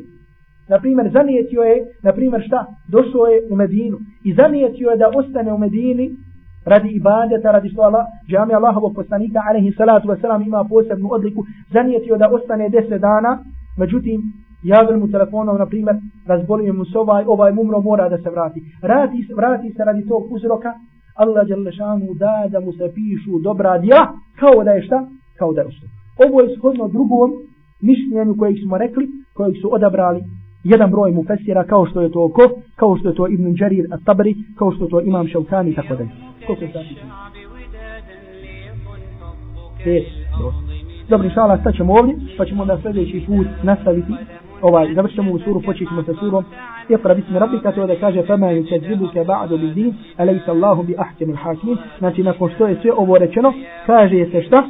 [0.69, 2.65] na primjer, zanijetio je, na primjer, šta?
[2.91, 6.05] Došao je u Medinu i zanijetio je da ostane u Medini
[6.65, 11.43] radi ibadeta, radi što Allah, džami Allahovog poslanika, alaihi salatu wasalam, ima posebnu odliku,
[11.73, 13.31] zanijetio da ostane deset dana,
[13.77, 14.21] međutim,
[14.63, 15.95] javil mu telefonom, na primjer,
[16.27, 18.59] razbolio mu se ovaj, ovaj mumro mora da se vrati.
[18.81, 20.73] Vrati, vrati se radi tog uzroka,
[21.15, 24.07] Allah Đalešanu da da mu se pišu dobra djela,
[24.39, 25.07] kao da je šta?
[25.39, 25.89] Kao da je ostao.
[26.25, 27.29] Ovo je shodno drugom
[27.81, 30.21] mišljenju kojeg smo rekli, kojeg su odabrali
[30.63, 32.41] jedan broj mu fesira kao što je to ko,
[32.75, 35.95] kao što je to Ibn Đarir at-Tabri, kao što je to Imam Šaukani i tako
[35.95, 36.09] dalje.
[36.47, 36.95] Koliko je znači.
[36.95, 37.41] sati?
[41.09, 44.13] Dobro, inšala, Allah, ćemo ovdje, pa ćemo onda sljedeći put nastaviti
[44.61, 46.45] ovaj, završamo u suru, početimo sa surom.
[46.89, 51.35] Iqra bismi rabbika, to da kaže fama yukadzibuke ba'du bi din, alejsa Allahu bi ahkamil
[51.35, 51.77] hakimin.
[51.99, 53.53] Znači, nakon što je sve ovo rečeno,
[53.85, 54.63] kaže se šta?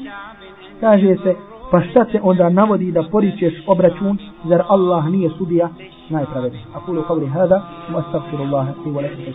[0.79, 1.35] Kaže se
[1.71, 5.69] pa šta se onda navodi da poričeš obračun, zar Allah nije sudija
[6.09, 6.63] najpravedniji.
[6.75, 7.61] Akulu qavli hada,
[7.93, 9.25] wa astagfirullaha i wa lakum